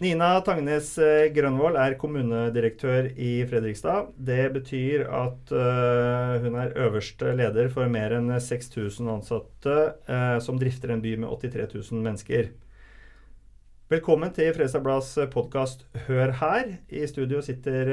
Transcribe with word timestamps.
Nina 0.00 0.38
Tangnes 0.40 0.94
Grønvoll 0.96 1.34
Grønvold 1.36 1.76
er 1.76 1.94
kommunedirektør 2.00 3.10
i 3.20 3.42
Fredrikstad. 3.44 4.06
Det 4.16 4.46
betyr 4.54 5.02
at 5.04 5.50
uh, 5.52 6.38
hun 6.40 6.54
er 6.56 6.72
øverste 6.86 7.34
leder 7.36 7.68
for 7.68 7.84
mer 7.92 8.14
enn 8.16 8.32
6000 8.32 9.10
ansatte 9.12 9.74
uh, 10.08 10.38
som 10.40 10.56
drifter 10.56 10.94
en 10.94 11.02
by 11.04 11.12
med 11.20 11.28
83 11.28 11.66
000 11.92 12.00
mennesker. 12.06 12.48
Velkommen 13.92 14.32
til 14.32 14.48
Fredrikstad 14.56 14.86
Blads 14.86 15.10
podkast 15.34 15.84
Hør 16.06 16.32
her. 16.40 16.72
I 16.88 17.04
studio 17.04 17.44
sitter 17.44 17.92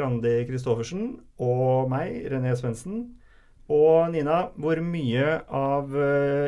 Randi 0.00 0.38
Christoffersen 0.48 1.18
og 1.36 1.92
meg, 1.92 2.16
René 2.32 2.56
Svendsen. 2.56 3.10
Og 3.68 4.08
Nina, 4.16 4.46
hvor 4.56 4.80
mye 4.80 5.36
av 5.52 5.92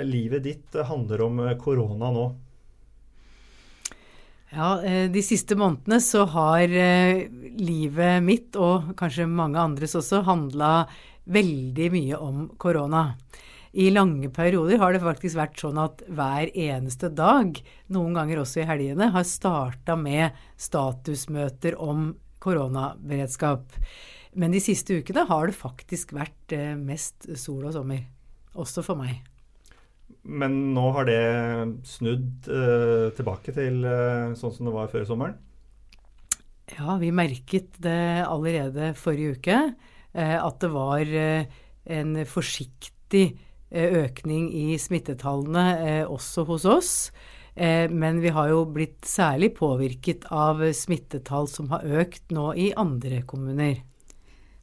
livet 0.08 0.48
ditt 0.48 0.80
handler 0.88 1.26
om 1.28 1.44
korona 1.60 2.08
nå? 2.16 2.26
Ja, 4.54 4.82
eh, 4.82 5.10
De 5.10 5.22
siste 5.22 5.56
månedene 5.58 5.98
så 6.02 6.24
har 6.30 6.70
eh, 6.70 7.26
livet 7.58 8.22
mitt, 8.22 8.54
og 8.54 8.92
kanskje 8.98 9.26
mange 9.26 9.58
andres 9.58 9.96
også, 9.98 10.22
handla 10.26 10.86
veldig 11.24 11.88
mye 11.90 12.20
om 12.22 12.46
korona. 12.60 13.16
I 13.74 13.88
lange 13.90 14.30
perioder 14.30 14.78
har 14.78 14.94
det 14.94 15.02
faktisk 15.02 15.40
vært 15.40 15.58
sånn 15.58 15.80
at 15.82 16.04
hver 16.06 16.52
eneste 16.54 17.10
dag, 17.10 17.58
noen 17.90 18.14
ganger 18.14 18.44
også 18.44 18.62
i 18.62 18.68
helgene, 18.68 19.10
har 19.10 19.26
starta 19.26 19.96
med 19.98 20.36
statusmøter 20.54 21.74
om 21.82 22.12
koronaberedskap. 22.44 23.74
Men 24.38 24.54
de 24.54 24.62
siste 24.62 25.00
ukene 25.00 25.26
har 25.26 25.50
det 25.50 25.58
faktisk 25.58 26.14
vært 26.14 26.54
eh, 26.54 26.76
mest 26.78 27.26
sol 27.34 27.66
og 27.66 27.74
sommer. 27.74 28.06
Også 28.54 28.86
for 28.86 29.02
meg. 29.02 29.24
Men 30.24 30.56
nå 30.72 30.84
har 30.96 31.08
det 31.08 31.22
snudd 31.84 32.48
uh, 32.48 33.12
tilbake 33.16 33.52
til 33.52 33.82
uh, 33.84 34.32
sånn 34.38 34.54
som 34.54 34.68
det 34.68 34.72
var 34.72 34.88
før 34.92 35.04
sommeren? 35.08 35.36
Ja, 36.72 36.96
vi 36.96 37.10
merket 37.12 37.76
det 37.84 38.24
allerede 38.24 38.94
forrige 38.96 39.36
uke. 39.36 39.58
Uh, 40.16 40.38
at 40.40 40.60
det 40.64 40.70
var 40.72 41.04
en 41.04 42.16
forsiktig 42.24 43.26
økning 43.74 44.48
i 44.54 44.78
smittetallene 44.78 46.04
også 46.06 46.44
hos 46.48 46.64
oss. 46.64 46.92
Men 47.58 48.20
vi 48.22 48.30
har 48.34 48.52
jo 48.52 48.60
blitt 48.70 49.02
særlig 49.06 49.50
påvirket 49.58 50.24
av 50.32 50.62
smittetall 50.74 51.48
som 51.50 51.68
har 51.74 51.82
økt 52.02 52.30
nå 52.34 52.52
i 52.54 52.68
andre 52.78 53.20
kommuner. 53.26 53.82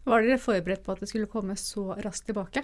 Var 0.08 0.26
dere 0.26 0.40
forberedt 0.42 0.86
på 0.86 0.96
at 0.96 1.04
det 1.04 1.12
skulle 1.12 1.30
komme 1.32 1.58
så 1.60 1.92
raskt 2.00 2.32
tilbake? 2.32 2.64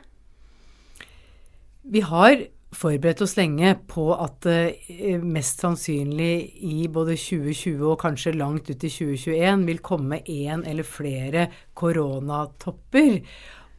Vi 1.84 2.02
har 2.04 2.48
forberedt 2.76 3.22
oss 3.24 3.38
lenge 3.38 3.72
på 3.88 4.10
at 4.16 4.42
det 4.44 5.20
mest 5.24 5.62
sannsynlig 5.64 6.34
i 6.68 6.88
både 6.92 7.16
2020 7.16 7.86
og 7.94 8.02
kanskje 8.02 8.36
langt 8.36 8.68
ut 8.68 8.84
i 8.84 8.92
2021 8.92 9.64
vil 9.70 9.80
komme 9.86 10.20
én 10.24 10.66
eller 10.68 10.88
flere 10.88 11.48
koronatopper. 11.78 13.22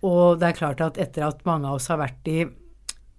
Og 0.08 0.38
det 0.40 0.48
er 0.48 0.58
klart 0.58 0.80
at 0.84 1.00
etter 1.02 1.26
at 1.26 1.44
mange 1.48 1.68
av 1.68 1.76
oss 1.78 1.90
har 1.92 2.00
vært 2.00 2.32
i 2.32 2.40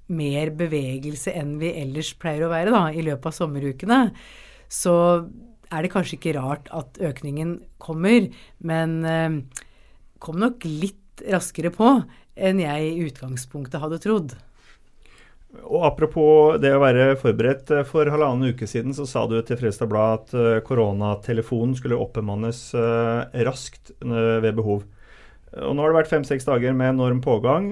mer 0.09 0.49
bevegelse 0.57 1.35
enn 1.37 1.57
vi 1.61 1.73
ellers 1.83 2.15
pleier 2.17 2.47
å 2.47 2.51
være 2.51 2.73
da, 2.73 2.87
i 2.89 3.05
løpet 3.05 3.29
av 3.29 3.35
sommerukene, 3.35 3.99
så 4.69 4.95
er 5.69 5.85
det 5.85 5.91
kanskje 5.93 6.17
ikke 6.17 6.37
rart 6.39 6.69
at 6.73 6.97
økningen 6.97 7.59
kommer. 7.81 8.25
Men 8.57 8.99
eh, 9.05 9.37
kom 10.17 10.41
nok 10.41 10.65
litt 10.65 11.21
raskere 11.29 11.69
på 11.75 11.99
enn 12.39 12.61
jeg 12.63 12.93
i 12.93 13.09
utgangspunktet 13.09 13.83
hadde 13.83 14.01
trodd. 14.01 14.37
Og 15.49 15.81
Apropos 15.87 16.59
det 16.61 16.71
å 16.75 16.81
være 16.81 17.15
forberedt. 17.19 17.71
Eh, 17.73 17.85
for 17.87 18.09
halvannen 18.09 18.53
uke 18.53 18.69
siden 18.69 18.93
så 18.97 19.07
sa 19.09 19.25
du 19.25 19.39
til 19.41 19.57
Fredrikstad 19.57 19.89
Blad 19.89 20.19
at 20.19 20.33
uh, 20.37 20.59
koronatelefonen 20.65 21.73
skulle 21.77 21.97
oppbemannes 21.97 22.67
uh, 22.77 23.25
raskt 23.47 23.93
ved 23.99 24.51
behov. 24.57 24.85
Og 25.57 25.73
Nå 25.73 25.81
har 25.81 25.89
det 25.89 25.99
vært 26.03 26.11
fem-seks 26.11 26.45
dager 26.45 26.75
med 26.77 26.93
enorm 26.93 27.23
pågang, 27.25 27.71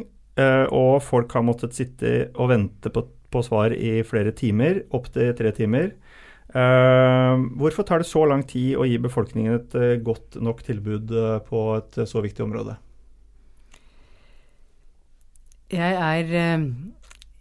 og 0.73 0.95
folk 1.05 1.31
har 1.33 1.43
måttet 1.45 1.73
sitte 1.77 2.11
og 2.37 2.49
vente 2.49 2.89
på, 2.93 3.03
på 3.33 3.41
svar 3.45 3.73
i 3.73 4.01
flere 4.05 4.33
timer, 4.37 4.83
opptil 4.93 5.29
tre 5.37 5.51
timer. 5.53 5.91
hvorfor 6.49 7.85
tar 7.85 8.01
det 8.01 8.09
så 8.09 8.25
lang 8.25 8.43
tid 8.49 8.77
å 8.77 8.85
gi 8.85 8.97
befolkningen 9.01 9.53
et 9.59 9.77
godt 10.05 10.39
nok 10.41 10.63
tilbud 10.65 11.13
på 11.45 11.63
et 11.77 12.01
så 12.09 12.21
viktig 12.25 12.45
område? 12.45 12.77
Jeg 15.73 16.01
er 16.01 16.65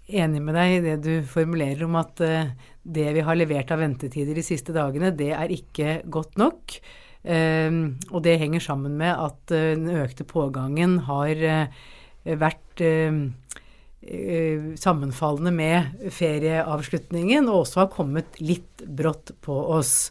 enig 0.06 0.42
med 0.42 0.54
deg 0.56 0.76
i 0.76 0.82
det 0.84 0.96
du 1.04 1.14
formulerer 1.26 1.84
om 1.86 1.96
at 1.98 2.22
uh, 2.22 2.52
det 2.82 3.08
vi 3.16 3.24
har 3.26 3.38
levert 3.38 3.72
av 3.74 3.82
ventetider 3.82 4.38
de 4.38 4.44
siste 4.46 4.74
dagene, 4.76 5.14
det 5.16 5.32
er 5.34 5.52
ikke 5.54 6.00
godt 6.12 6.38
nok. 6.40 6.78
Uh, 7.26 7.96
og 8.12 8.22
det 8.26 8.38
henger 8.42 8.62
sammen 8.62 8.94
med 9.00 9.12
at 9.14 9.54
uh, 9.54 9.74
den 9.74 9.90
økte 9.98 10.26
pågangen 10.28 11.00
har 11.08 11.42
vært 12.26 12.80
sammenfallende 14.82 15.52
med 15.54 16.08
ferieavslutningen, 16.14 17.46
og 17.46 17.60
også 17.60 17.84
har 17.84 17.92
kommet 17.94 18.40
litt 18.42 18.82
brått 18.82 19.30
på 19.46 19.54
oss. 19.76 20.10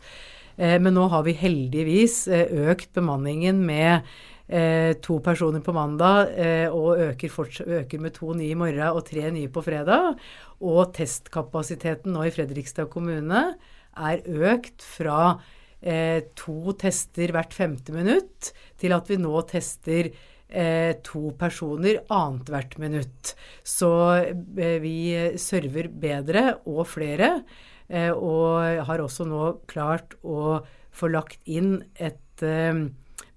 men 0.56 0.96
nå 0.96 1.10
har 1.12 1.26
vi 1.28 1.36
heldigvis 1.36 2.22
økt 2.32 2.94
bemanningen 2.96 3.60
med 3.68 4.08
eh, 4.48 4.94
to 5.02 5.20
personer 5.24 5.64
på 5.66 5.74
mandag 5.76 6.34
eh, 6.38 6.68
og 6.70 7.02
øker, 7.10 7.34
øker, 7.80 8.02
med 8.02 8.16
to 8.16 8.34
nye 8.34 8.54
i 8.54 8.58
morgen 8.58 8.84
og 8.92 9.06
tre 9.08 9.30
nye 9.34 9.52
på 9.52 9.64
fredag. 9.66 10.16
Og 10.62 10.94
testkapasiteten 10.96 12.16
nå 12.16 12.28
i 12.28 12.34
Fredrikstad 12.34 12.90
kommune 12.94 13.48
er 13.96 14.24
økt 14.26 14.84
fra 14.84 15.36
eh, 15.82 16.22
to 16.38 16.76
tester 16.80 17.34
hvert 17.36 17.56
femte 17.56 17.96
minutt 17.96 18.52
til 18.82 18.96
at 18.96 19.10
vi 19.10 19.20
nå 19.22 19.36
tester 19.50 20.12
eh, 20.50 20.96
to 21.06 21.32
personer 21.40 22.04
annethvert 22.14 22.78
minutt. 22.82 23.36
Så 23.64 23.92
eh, 24.24 24.78
vi 24.84 24.98
server 25.42 25.90
bedre 25.90 26.60
og 26.66 26.86
flere. 26.92 27.40
Eh, 27.88 28.12
og 28.12 28.86
har 28.88 29.02
også 29.04 29.28
nå 29.30 29.56
klart 29.70 30.18
å 30.26 30.62
få 30.96 31.12
lagt 31.12 31.42
inn 31.46 31.78
et 31.96 32.22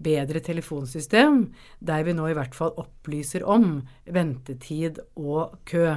bedre 0.02 0.40
telefonsystem, 0.44 1.48
der 1.80 2.04
vi 2.06 2.14
nå 2.16 2.28
i 2.30 2.36
hvert 2.38 2.56
fall 2.56 2.74
opplyser 2.78 3.44
om 3.46 3.80
ventetid 4.06 5.00
og 5.18 5.58
kø. 5.68 5.90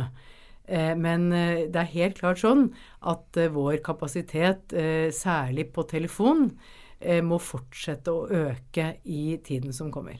Eh, 0.71 0.93
men 0.97 1.31
eh, 1.35 1.65
det 1.71 1.81
er 1.81 1.95
helt 1.95 2.19
klart 2.21 2.41
sånn 2.41 2.69
at 3.09 3.39
eh, 3.39 3.51
vår 3.51 3.81
kapasitet, 3.85 4.73
særlig 5.15 5.71
på 5.75 5.87
telefon, 5.89 6.51
må 7.25 7.39
fortsette 7.41 8.13
å 8.13 8.27
øke 8.29 8.83
i 9.09 9.39
tiden 9.41 9.73
som 9.73 9.87
kommer. 9.89 10.19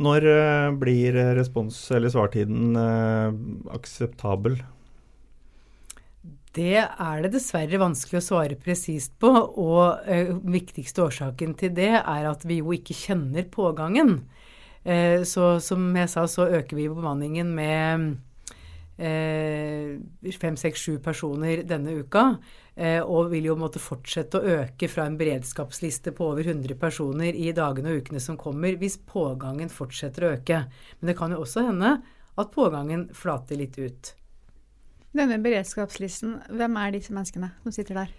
Når 0.00 0.24
blir 0.80 1.18
respons- 1.36 1.82
eller 1.92 2.08
svartiden 2.08 2.78
akseptabel? 3.68 4.56
Det 6.56 6.80
er 6.82 7.20
det 7.22 7.30
dessverre 7.36 7.78
vanskelig 7.78 8.18
å 8.18 8.26
svare 8.26 8.58
presist 8.58 9.14
på. 9.22 9.30
Og 9.30 10.08
eh, 10.10 10.32
viktigste 10.50 11.04
årsaken 11.06 11.54
til 11.60 11.74
det 11.76 11.92
er 12.00 12.30
at 12.30 12.46
vi 12.48 12.58
jo 12.58 12.74
ikke 12.74 12.96
kjenner 12.96 13.46
pågangen. 13.52 14.16
Eh, 14.82 15.22
så 15.28 15.60
som 15.62 15.86
jeg 15.96 16.10
sa, 16.10 16.26
så 16.26 16.48
øker 16.50 16.78
vi 16.78 16.88
bemanningen 16.90 17.54
med 17.54 18.08
eh, 18.98 19.94
fem, 20.40 20.58
seks, 20.58 20.82
sju 20.88 20.98
personer 21.04 21.62
denne 21.68 21.94
uka. 22.02 22.26
Eh, 22.74 22.98
og 22.98 23.30
vil 23.30 23.50
jo 23.50 23.58
måtte 23.60 23.82
fortsette 23.82 24.40
å 24.40 24.54
øke 24.60 24.88
fra 24.90 25.06
en 25.06 25.18
beredskapsliste 25.20 26.14
på 26.16 26.32
over 26.32 26.46
100 26.50 26.78
personer 26.80 27.36
i 27.36 27.50
dagene 27.56 27.92
og 27.92 28.02
ukene 28.02 28.22
som 28.22 28.38
kommer, 28.40 28.78
hvis 28.80 28.98
pågangen 29.06 29.70
fortsetter 29.70 30.26
å 30.26 30.32
øke. 30.38 30.64
Men 30.98 31.12
det 31.12 31.18
kan 31.18 31.34
jo 31.34 31.44
også 31.44 31.66
hende 31.68 31.98
at 32.40 32.54
pågangen 32.54 33.10
flater 33.14 33.60
litt 33.60 33.78
ut. 33.78 34.16
Denne 35.16 35.40
beredskapslisten, 35.42 36.36
hvem 36.54 36.76
er 36.78 36.92
disse 36.94 37.14
menneskene 37.14 37.50
som 37.64 37.74
sitter 37.74 38.04
der? 38.04 38.10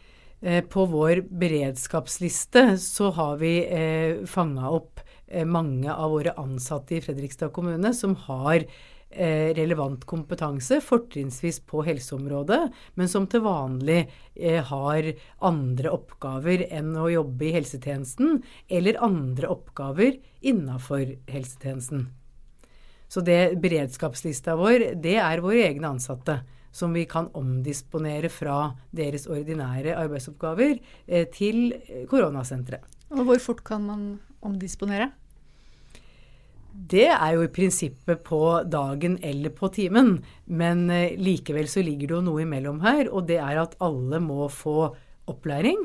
Eh, 0.42 0.64
på 0.66 0.84
vår 0.92 1.22
beredskapsliste 1.24 2.76
så 2.82 3.12
har 3.16 3.38
vi 3.40 3.54
eh, 3.64 4.24
fanga 4.28 4.74
opp 4.76 5.00
eh, 5.28 5.46
mange 5.48 5.94
av 5.94 6.12
våre 6.12 6.36
ansatte 6.42 6.98
i 6.98 7.04
Fredrikstad 7.06 7.54
kommune 7.56 7.94
som 7.96 8.18
har 8.26 8.66
eh, 8.66 9.54
relevant 9.56 10.04
kompetanse, 10.10 10.82
fortrinnsvis 10.84 11.62
på 11.70 11.86
helseområdet, 11.88 12.60
men 13.00 13.12
som 13.12 13.30
til 13.32 13.46
vanlig 13.48 14.02
eh, 14.36 14.60
har 14.60 15.12
andre 15.48 15.96
oppgaver 15.96 16.68
enn 16.68 16.92
å 17.00 17.08
jobbe 17.14 17.48
i 17.48 17.56
helsetjenesten, 17.56 18.42
eller 18.68 19.00
andre 19.00 19.56
oppgaver 19.56 20.20
innafor 20.42 21.06
helsetjenesten. 21.32 22.10
Så 23.12 23.24
det 23.24 23.62
beredskapslista 23.64 24.60
vår, 24.60 24.92
det 25.04 25.22
er 25.24 25.44
våre 25.44 25.70
egne 25.70 25.96
ansatte 25.96 26.42
som 26.72 26.94
vi 26.96 27.06
kan 27.10 27.30
omdisponere 27.38 28.32
fra 28.32 28.74
deres 28.96 29.28
ordinære 29.28 29.96
arbeidsoppgaver 30.00 30.78
eh, 31.08 31.28
til 31.34 31.74
koronasenteret. 32.10 32.86
Og 33.12 33.26
hvor 33.28 33.42
fort 33.44 33.64
kan 33.68 33.84
man 33.84 34.06
omdisponere? 34.42 35.12
Det 36.72 37.10
er 37.12 37.34
jo 37.36 37.44
i 37.44 37.52
prinsippet 37.52 38.22
på 38.24 38.40
dagen 38.64 39.18
eller 39.28 39.52
på 39.52 39.68
timen, 39.76 40.22
men 40.48 40.86
eh, 40.90 41.18
likevel 41.20 41.68
så 41.68 41.84
ligger 41.84 42.08
det 42.08 42.16
jo 42.16 42.22
noe 42.30 42.46
imellom 42.46 42.80
her. 42.86 43.10
Og 43.12 43.28
det 43.28 43.42
er 43.44 43.60
at 43.60 43.76
alle 43.84 44.22
må 44.24 44.48
få 44.48 44.96
opplæring. 45.32 45.84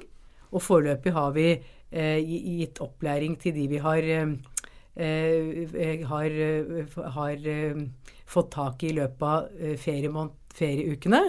Og 0.55 0.63
foreløpig 0.63 1.13
har 1.17 1.35
vi 1.35 1.49
eh, 1.91 2.21
gitt 2.23 2.81
opplæring 2.85 3.35
til 3.43 3.57
de 3.59 3.67
vi 3.75 3.83
har, 3.83 4.07
eh, 4.07 4.31
har, 6.07 6.39
har 7.19 7.51
fått 8.25 8.51
tak 8.55 8.87
i 8.87 8.95
i 8.95 8.97
løpet 9.01 9.27
av 9.27 9.51
ferieukene. 10.57 11.21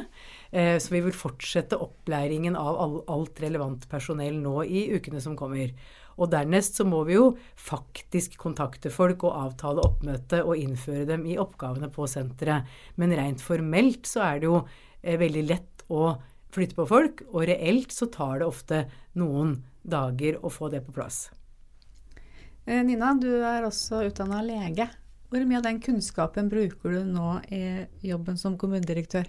Så 0.47 0.93
vi 0.93 1.01
vil 1.03 1.11
fortsette 1.11 1.75
opplæringen 1.83 2.55
av 2.55 3.01
alt 3.11 3.41
relevant 3.43 3.83
personell 3.91 4.37
nå 4.39 4.61
i 4.63 4.85
ukene 4.95 5.19
som 5.19 5.35
kommer. 5.35 5.73
Og 6.17 6.31
dernest 6.33 6.79
så 6.79 6.85
må 6.87 7.03
vi 7.07 7.15
jo 7.17 7.29
faktisk 7.61 8.39
kontakte 8.41 8.89
folk 8.93 9.23
og 9.27 9.37
avtale 9.37 9.83
oppmøte 9.85 10.41
og 10.43 10.57
innføre 10.57 11.05
dem 11.09 11.25
i 11.29 11.37
oppgavene 11.41 11.91
på 11.93 12.09
senteret. 12.09 12.65
Men 12.97 13.13
rent 13.17 13.43
formelt 13.43 14.09
så 14.09 14.25
er 14.25 14.41
det 14.41 14.49
jo 14.49 14.61
eh, 14.63 15.17
veldig 15.21 15.45
lett 15.45 15.85
å 15.93 16.15
flytte 16.53 16.77
på 16.77 16.87
folk, 16.89 17.21
og 17.29 17.45
reelt 17.49 17.93
så 17.93 18.07
tar 18.09 18.41
det 18.41 18.47
ofte 18.47 18.85
noen 19.19 19.59
dager 19.87 20.39
å 20.41 20.49
få 20.51 20.71
det 20.73 20.81
på 20.87 20.95
plass. 20.95 21.27
Eh, 22.65 22.81
Nina, 22.83 23.13
du 23.13 23.29
er 23.45 23.67
også 23.67 24.01
utdanna 24.07 24.41
lege. 24.45 24.89
Hvor 25.27 25.43
mye 25.43 25.59
av 25.59 25.65
den 25.65 25.81
kunnskapen 25.83 26.47
bruker 26.47 26.93
du 26.95 27.03
nå 27.03 27.33
i 27.51 27.61
jobben 28.07 28.37
som 28.39 28.55
kommunedirektør? 28.59 29.27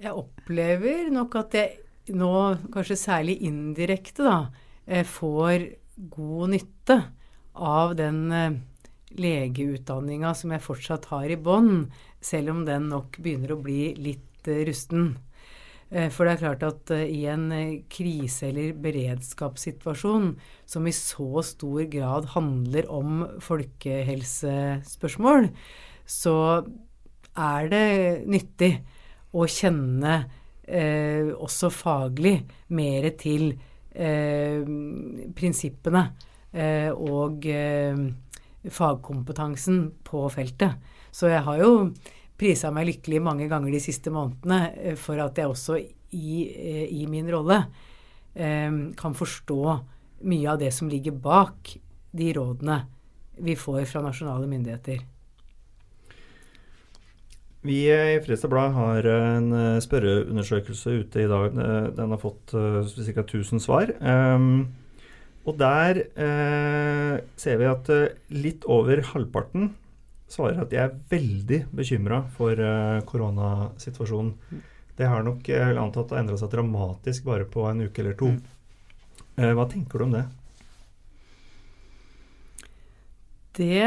Jeg 0.00 0.16
opplever 0.16 1.10
nok 1.12 1.36
at 1.42 1.56
jeg 1.58 2.14
nå 2.16 2.32
kanskje 2.72 2.96
særlig 2.96 3.36
indirekte 3.44 4.24
da, 4.24 4.38
eh, 4.86 5.04
får 5.04 5.66
god 6.08 6.54
nytte 6.54 6.96
av 7.54 7.92
den 7.98 8.32
eh, 8.32 8.56
legeutdanninga 9.20 10.32
som 10.34 10.54
jeg 10.54 10.64
fortsatt 10.64 11.10
har 11.12 11.28
i 11.28 11.36
bånn, 11.36 11.90
selv 12.20 12.54
om 12.54 12.64
den 12.64 12.88
nok 12.88 13.20
begynner 13.20 13.52
å 13.52 13.60
bli 13.60 13.92
litt 14.00 14.48
eh, 14.48 14.64
rusten. 14.64 15.18
For 15.90 16.22
det 16.22 16.36
er 16.36 16.38
klart 16.38 16.62
at 16.62 16.86
i 17.02 17.26
en 17.26 17.50
krise- 17.90 18.46
eller 18.46 18.78
beredskapssituasjon 18.78 20.38
som 20.62 20.86
i 20.86 20.94
så 20.94 21.42
stor 21.42 21.82
grad 21.90 22.30
handler 22.36 22.86
om 22.94 23.26
folkehelsespørsmål, 23.42 25.50
så 26.06 26.62
er 27.34 27.66
det 27.72 28.22
nyttig 28.30 28.86
å 29.34 29.42
kjenne 29.50 30.14
eh, 30.66 31.30
også 31.34 31.70
faglig 31.72 32.36
mer 32.74 33.10
til 33.20 33.52
eh, 33.94 34.62
prinsippene 35.36 36.04
eh, 36.52 36.90
og 36.90 37.46
eh, 37.46 38.00
fagkompetansen 38.70 39.84
på 40.06 40.24
feltet. 40.34 40.80
Så 41.14 41.30
jeg 41.30 41.44
har 41.46 41.62
jo 41.62 41.72
prisa 42.40 42.72
meg 42.72 42.88
lykkelig 42.88 43.20
mange 43.22 43.48
ganger 43.50 43.74
de 43.74 43.82
siste 43.82 44.12
månedene 44.14 44.60
eh, 44.80 44.96
for 44.98 45.20
at 45.20 45.38
jeg 45.38 45.50
også 45.50 45.78
i, 45.80 46.34
eh, 46.48 46.86
i 47.02 47.06
min 47.10 47.28
rolle 47.30 47.62
kan 48.30 49.14
forstå 49.18 49.62
mye 50.30 50.52
av 50.52 50.60
det 50.60 50.68
som 50.70 50.86
ligger 50.88 51.16
bak 51.18 51.72
de 52.14 52.28
rådene 52.36 52.76
vi 53.42 53.56
får 53.58 53.88
fra 53.90 54.04
nasjonale 54.04 54.46
myndigheter. 54.46 55.00
Vi 57.66 57.80
i 57.90 58.20
Fredrikstad 58.22 58.52
Blad 58.52 58.76
har 58.76 59.08
en 59.10 59.50
eh, 59.52 59.80
spørreundersøkelse 59.82 60.94
ute 61.02 61.24
i 61.24 61.28
dag. 61.28 61.58
Eh, 61.58 61.88
den 61.98 62.14
har 62.14 62.22
fått 62.22 62.54
ca. 62.54 63.24
1000 63.26 63.64
svar. 63.66 63.90
Um, 64.00 64.70
og 65.44 65.58
der 65.58 66.04
ser 67.40 67.58
vi 67.58 67.66
at 67.66 67.88
litt 68.30 68.66
over 68.70 69.00
halvparten 69.10 69.70
svarer 70.30 70.62
at 70.62 70.70
de 70.72 70.80
er 70.80 70.96
veldig 71.10 71.64
bekymra 71.74 72.22
for 72.36 72.58
uh, 72.58 73.00
koronasituasjonen. 73.08 74.62
Det 75.00 75.08
har 75.08 75.24
nok 75.24 75.48
antatt 75.80 76.12
å 76.12 76.18
endre 76.18 76.36
seg 76.36 76.50
dramatisk 76.52 77.24
bare 77.24 77.46
på 77.48 77.64
en 77.70 77.86
uke 77.86 78.02
eller 78.02 78.18
to. 78.20 78.34
Mm. 78.34 79.54
hva 79.56 79.64
tenker 79.70 79.96
du 79.98 80.04
om 80.04 80.12
det? 80.12 80.26
Det 83.56 83.86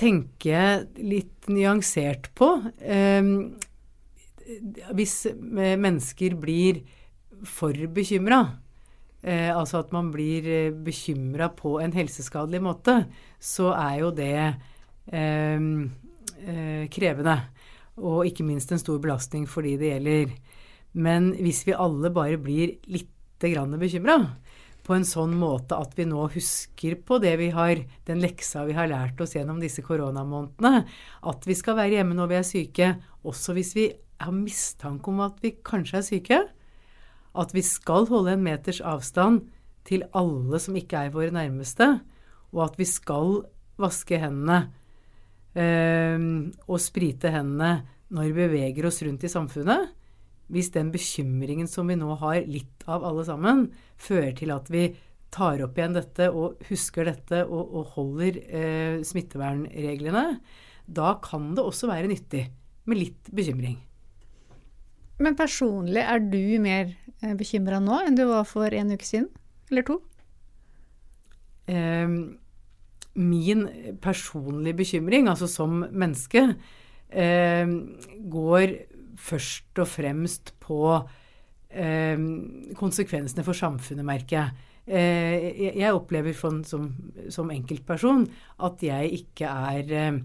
tenker 0.00 0.50
jeg 0.50 1.04
litt 1.08 1.48
nyansert 1.52 2.30
på. 2.36 2.48
Eh, 2.80 3.22
hvis 4.96 5.16
mennesker 5.36 6.36
blir 6.38 6.82
for 7.46 7.74
bekymra, 7.92 8.40
eh, 9.22 9.50
altså 9.50 9.82
at 9.82 9.92
man 9.96 10.12
blir 10.14 10.46
eh, 10.46 10.72
bekymra 10.72 11.50
på 11.56 11.78
en 11.82 11.94
helseskadelig 11.96 12.62
måte, 12.62 13.04
så 13.40 13.72
er 13.74 14.00
jo 14.02 14.12
det 14.14 14.32
eh, 14.36 14.54
eh, 14.54 14.75
krevende. 16.96 17.36
Og 17.96 18.26
ikke 18.28 18.44
minst 18.44 18.72
en 18.72 18.82
stor 18.82 18.98
belastning 19.00 19.46
for 19.48 19.64
de 19.64 19.76
det 19.80 19.94
gjelder. 19.94 20.34
Men 20.96 21.32
hvis 21.40 21.62
vi 21.68 21.76
alle 21.76 22.10
bare 22.12 22.38
blir 22.40 22.76
lite 22.88 23.52
grann 23.52 23.76
bekymra, 23.80 24.18
på 24.86 24.94
en 24.94 25.06
sånn 25.06 25.32
måte 25.34 25.74
at 25.74 25.96
vi 25.98 26.04
nå 26.06 26.28
husker 26.30 26.94
på 27.02 27.18
det 27.22 27.32
vi 27.40 27.48
har, 27.54 27.80
den 28.06 28.20
leksa 28.22 28.62
vi 28.68 28.76
har 28.76 28.86
lært 28.90 29.18
oss 29.20 29.34
gjennom 29.34 29.58
disse 29.58 29.82
koronamånedene. 29.82 30.84
At 31.26 31.48
vi 31.48 31.56
skal 31.58 31.78
være 31.80 31.98
hjemme 31.98 32.14
når 32.14 32.30
vi 32.30 32.38
er 32.38 32.46
syke, 32.46 32.90
også 33.26 33.56
hvis 33.56 33.72
vi 33.74 33.88
har 34.22 34.32
mistanke 34.32 35.10
om 35.10 35.24
at 35.26 35.42
vi 35.42 35.56
kanskje 35.66 35.98
er 35.98 36.06
syke. 36.06 36.38
At 37.36 37.52
vi 37.52 37.64
skal 37.66 38.06
holde 38.08 38.36
en 38.36 38.46
meters 38.46 38.80
avstand 38.80 39.42
til 39.86 40.06
alle 40.16 40.60
som 40.62 40.78
ikke 40.78 41.02
er 41.02 41.14
våre 41.14 41.34
nærmeste. 41.34 41.98
Og 42.54 42.62
at 42.70 42.78
vi 42.78 42.86
skal 42.88 43.42
vaske 43.82 44.22
hendene 44.22 44.68
øh, 45.56 46.26
og 46.66 46.82
sprite 46.82 47.32
hendene 47.34 47.86
når 48.14 48.28
vi 48.28 48.36
beveger 48.44 48.86
oss 48.86 49.02
rundt 49.02 49.24
i 49.26 49.32
samfunnet 49.32 49.96
hvis 50.52 50.70
den 50.74 50.92
bekymringen 50.94 51.68
som 51.70 51.88
vi 51.90 51.96
nå 51.98 52.12
har 52.20 52.44
litt 52.46 52.84
av 52.86 53.04
alle 53.06 53.24
sammen, 53.26 53.66
fører 53.98 54.34
til 54.38 54.52
at 54.54 54.70
vi 54.70 54.88
tar 55.34 55.60
opp 55.64 55.78
igjen 55.78 55.96
dette 55.96 56.28
og 56.30 56.60
husker 56.68 57.08
dette 57.10 57.42
og, 57.44 57.72
og 57.80 57.96
holder 57.96 58.38
eh, 58.46 59.00
smittevernreglene, 59.06 60.38
da 60.86 61.16
kan 61.22 61.50
det 61.56 61.64
også 61.66 61.90
være 61.90 62.10
nyttig 62.12 62.44
med 62.86 63.00
litt 63.00 63.30
bekymring. 63.34 63.80
Men 65.18 65.36
personlig, 65.36 66.02
er 66.04 66.22
du 66.22 66.40
mer 66.62 66.92
eh, 66.92 67.34
bekymra 67.36 67.80
nå 67.82 68.02
enn 68.04 68.18
du 68.18 68.26
var 68.28 68.46
for 68.46 68.70
en 68.70 68.94
uke 68.94 69.08
siden? 69.08 69.30
Eller 69.72 69.86
to? 69.88 69.98
Eh, 71.66 72.06
min 73.16 73.66
personlige 74.02 74.76
bekymring, 74.76 75.28
altså 75.28 75.48
som 75.50 75.84
menneske, 75.90 76.42
eh, 77.10 77.66
går 78.30 78.76
først 79.16 79.80
og 79.80 79.88
fremst 79.88 80.54
på 80.60 80.80
eh, 81.70 82.16
konsekvensene 82.76 83.44
for 83.46 83.56
samfunnet, 83.56 84.04
merker 84.06 84.36
jeg. 84.38 84.66
Eh, 84.86 85.72
jeg 85.80 85.94
opplever 85.94 86.36
som, 86.36 86.60
som, 86.62 86.92
som, 87.32 87.50
enkeltperson 87.50 88.22
at 88.62 88.82
jeg 88.86 89.16
ikke 89.16 89.48
er 89.50 89.88
eh, 89.98 90.20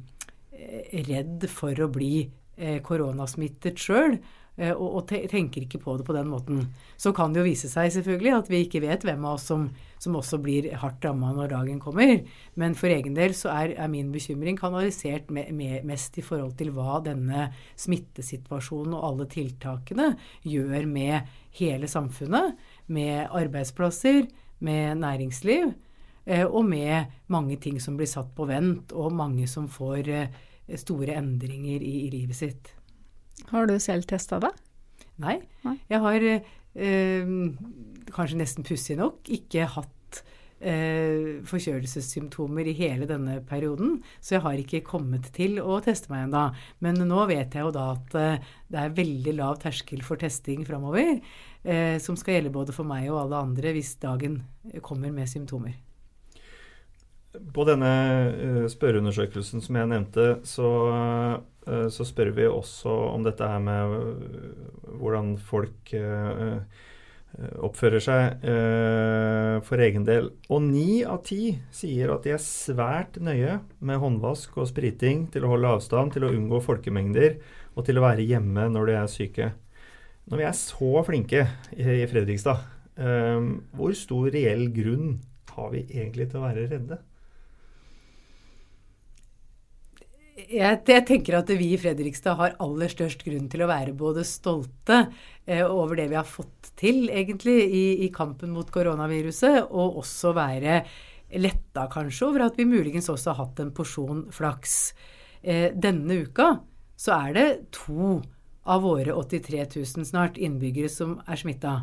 redd 1.07 1.47
for 1.49 1.73
å 1.81 1.89
bli 1.89 2.27
eh, 2.57 2.77
koronasmittet 2.85 3.81
sjøl. 3.81 4.19
Eh, 4.59 4.73
og, 4.75 4.97
og 4.99 5.11
tenker 5.31 5.63
ikke 5.63 5.79
på 5.79 5.93
det 5.97 6.05
på 6.07 6.15
den 6.15 6.27
måten. 6.29 6.65
Så 6.99 7.13
kan 7.15 7.31
det 7.31 7.41
jo 7.41 7.47
vise 7.47 7.69
seg 7.71 7.91
selvfølgelig 7.95 8.33
at 8.35 8.49
vi 8.51 8.59
ikke 8.65 8.81
vet 8.83 9.05
hvem 9.07 9.23
av 9.23 9.37
oss 9.37 9.47
som, 9.47 9.69
som 10.01 10.17
også 10.19 10.41
blir 10.43 10.67
hardt 10.81 11.05
ramma 11.07 11.31
når 11.37 11.53
dagen 11.53 11.79
kommer. 11.83 12.17
Men 12.59 12.75
for 12.77 12.91
egen 12.91 13.15
del 13.17 13.35
så 13.37 13.53
er, 13.53 13.75
er 13.79 13.91
min 13.91 14.11
bekymring 14.11 14.59
kanalisert 14.59 15.31
me, 15.31 15.45
me, 15.55 15.79
mest 15.87 16.19
i 16.19 16.25
forhold 16.25 16.57
til 16.59 16.73
hva 16.75 16.99
denne 17.05 17.47
smittesituasjonen 17.79 18.97
og 18.97 19.07
alle 19.07 19.29
tiltakene 19.31 20.11
gjør 20.43 20.89
med 20.89 21.31
hele 21.61 21.87
samfunnet. 21.91 22.59
Med 22.91 23.31
arbeidsplasser, 23.31 24.27
med 24.59 24.99
næringsliv. 24.99 25.71
Eh, 26.27 26.43
og 26.45 26.67
med 26.67 27.07
mange 27.31 27.55
ting 27.57 27.79
som 27.81 27.95
blir 27.97 28.09
satt 28.09 28.35
på 28.35 28.45
vent, 28.51 28.91
og 28.91 29.15
mange 29.15 29.47
som 29.49 29.71
får 29.71 30.11
eh, 30.11 30.39
store 30.77 31.15
endringer 31.17 31.79
i, 31.79 31.95
i 32.05 32.11
livet 32.13 32.37
sitt. 32.37 32.75
Har 33.51 33.67
du 33.67 33.77
selv 33.83 34.07
testa 34.09 34.39
det? 34.43 34.51
Nei. 35.21 35.39
Nei. 35.65 35.77
Jeg 35.91 36.03
har 36.03 36.27
eh, 36.27 37.33
kanskje 38.15 38.39
nesten 38.39 38.67
pussig 38.67 38.97
nok 38.99 39.29
ikke 39.31 39.67
hatt 39.75 40.21
eh, 40.61 41.41
forkjølelsessymptomer 41.47 42.69
i 42.69 42.75
hele 42.77 43.07
denne 43.09 43.39
perioden. 43.47 43.99
Så 44.21 44.37
jeg 44.37 44.45
har 44.45 44.61
ikke 44.61 44.83
kommet 44.87 45.31
til 45.35 45.59
å 45.61 45.79
teste 45.83 46.11
meg 46.13 46.27
ennå. 46.27 46.47
Men 46.85 47.01
nå 47.09 47.25
vet 47.31 47.57
jeg 47.57 47.65
jo 47.67 47.75
da 47.75 47.91
at 47.95 48.17
eh, 48.19 48.51
det 48.71 48.81
er 48.81 48.97
veldig 49.01 49.37
lav 49.39 49.61
terskel 49.61 50.03
for 50.05 50.21
testing 50.21 50.65
framover. 50.67 51.19
Eh, 51.61 51.97
som 52.01 52.17
skal 52.17 52.39
gjelde 52.39 52.55
både 52.55 52.75
for 52.75 52.87
meg 52.87 53.09
og 53.11 53.23
alle 53.25 53.45
andre 53.49 53.75
hvis 53.75 53.95
dagen 54.01 54.41
kommer 54.85 55.13
med 55.13 55.29
symptomer. 55.29 55.77
På 57.31 57.63
denne 57.63 57.91
uh, 58.35 58.65
spørreundersøkelsen 58.67 59.63
som 59.63 59.77
jeg 59.79 59.87
nevnte, 59.87 60.27
så, 60.47 60.69
uh, 61.63 61.87
så, 61.87 62.03
spør 62.07 62.33
vi 62.35 62.47
også 62.49 62.91
om 63.13 63.23
dette 63.23 63.47
her 63.47 63.61
med 63.63 63.93
uh, 63.95 64.95
hvordan 64.99 65.37
folk 65.39 65.95
oppfører 67.63 68.03
seg 68.03 68.41
for 69.63 69.79
egen 69.79 70.03
del. 70.03 70.25
Og 70.51 70.65
ni 70.65 70.99
av 71.07 71.21
ti 71.23 71.53
sier 71.71 72.11
at 72.11 72.25
de 72.27 72.33
er 72.35 72.41
svært 72.43 73.21
nøye 73.23 73.53
med 73.79 74.01
håndvask 74.03 74.57
og 74.59 74.67
spriting 74.67 75.29
til 75.31 75.47
å 75.47 75.53
holde 75.53 75.71
avstand, 75.77 76.11
til 76.11 76.25
å 76.27 76.31
unngå 76.35 76.59
folkemengder 76.65 77.37
og 77.71 77.87
til 77.87 78.01
å 78.01 78.03
være 78.03 78.25
hjemme 78.27 78.67
når 78.73 78.91
de 78.91 78.97
er 78.99 79.13
syke. 79.13 79.47
Når 80.27 80.41
vi 80.43 80.47
er 80.49 80.59
så 80.59 81.05
flinke 81.07 81.45
i 81.79 82.03
Fredrikstad, 82.11 82.67
hvor 83.79 83.95
stor 83.95 84.27
reell 84.35 84.67
grunn 84.75 85.21
har 85.55 85.71
vi 85.71 85.85
egentlig 85.87 86.27
til 86.33 86.43
å 86.43 86.49
være 86.49 86.67
redde? 86.67 86.99
Jeg, 90.51 90.81
jeg, 90.89 91.03
tenker 91.07 91.37
at 91.37 91.51
vi 91.55 91.69
i 91.71 91.79
Fredrikstad 91.79 92.35
har 92.35 92.57
aller 92.59 92.91
størst 92.91 93.21
grunn 93.23 93.45
til 93.51 93.63
å 93.63 93.69
være 93.69 93.93
både 93.95 94.25
stolte 94.27 94.97
eh, 95.45 95.63
over 95.63 95.95
det 95.95 96.09
vi 96.11 96.17
har 96.17 96.27
fått 96.27 96.73
til, 96.79 97.05
egentlig, 97.07 97.55
i, 97.71 97.83
i, 98.03 98.09
kampen 98.11 98.51
mot 98.51 98.67
koronaviruset, 98.73 99.69
og 99.71 100.01
også 100.01 100.33
være 100.35 100.81
letta 101.39 101.85
kanskje 101.91 102.27
over 102.27 102.43
at 102.49 102.59
vi 102.59 102.67
muligens 102.67 103.07
også 103.13 103.31
har 103.31 103.45
hatt 103.45 103.61
en 103.63 103.71
porsjon 103.75 104.25
flaks. 104.35 104.75
Eh, 105.39 105.69
denne 105.71 106.19
uka 106.25 106.49
så 106.99 107.15
er 107.29 107.37
det 107.37 107.47
to 107.77 108.17
av 108.67 108.83
våre 108.83 109.15
83 109.15 109.63
000 109.77 110.09
snart 110.09 110.39
innbyggere 110.41 110.91
som 110.91 111.15
er 111.31 111.39
smitta. 111.39 111.77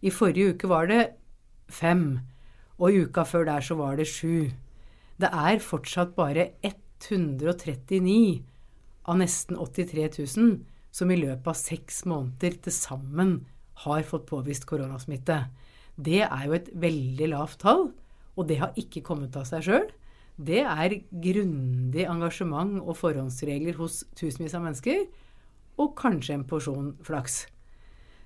I 0.00 0.12
forrige 0.12 0.54
uke 0.54 0.70
var 0.70 0.88
det 0.88 1.02
fem, 1.68 2.24
og 2.80 2.88
i 2.88 3.04
uka 3.04 3.26
før 3.28 3.44
der 3.52 3.68
så 3.68 3.76
var 3.78 4.00
det 4.00 4.08
sju. 4.08 4.48
Det 5.20 5.28
er 5.28 5.60
fortsatt 5.62 6.16
bare 6.16 6.54
ett 6.64 6.80
139 7.10 8.42
av 9.04 9.18
nesten 9.20 9.58
83 9.60 10.08
000 10.18 10.54
som 10.94 11.10
i 11.10 11.18
løpet 11.18 11.50
av 11.50 11.58
seks 11.58 12.04
måneder 12.08 12.56
til 12.64 12.74
sammen 12.74 13.34
har 13.84 14.06
fått 14.06 14.28
påvist 14.30 14.66
koronasmitte. 14.70 15.40
Det 15.96 16.22
er 16.22 16.44
jo 16.46 16.54
et 16.56 16.70
veldig 16.70 17.28
lavt 17.32 17.60
tall, 17.64 17.88
og 18.34 18.48
det 18.48 18.60
har 18.60 18.78
ikke 18.78 19.02
kommet 19.06 19.36
av 19.38 19.46
seg 19.48 19.66
sjøl. 19.66 19.88
Det 20.34 20.62
er 20.66 20.96
grundig 21.22 22.06
engasjement 22.10 22.80
og 22.82 22.96
forhåndsregler 22.98 23.76
hos 23.78 24.02
tusenvis 24.18 24.54
av 24.58 24.64
mennesker, 24.66 25.04
og 25.78 25.94
kanskje 25.98 26.38
en 26.38 26.46
porsjon 26.46 26.94
flaks. 27.06 27.44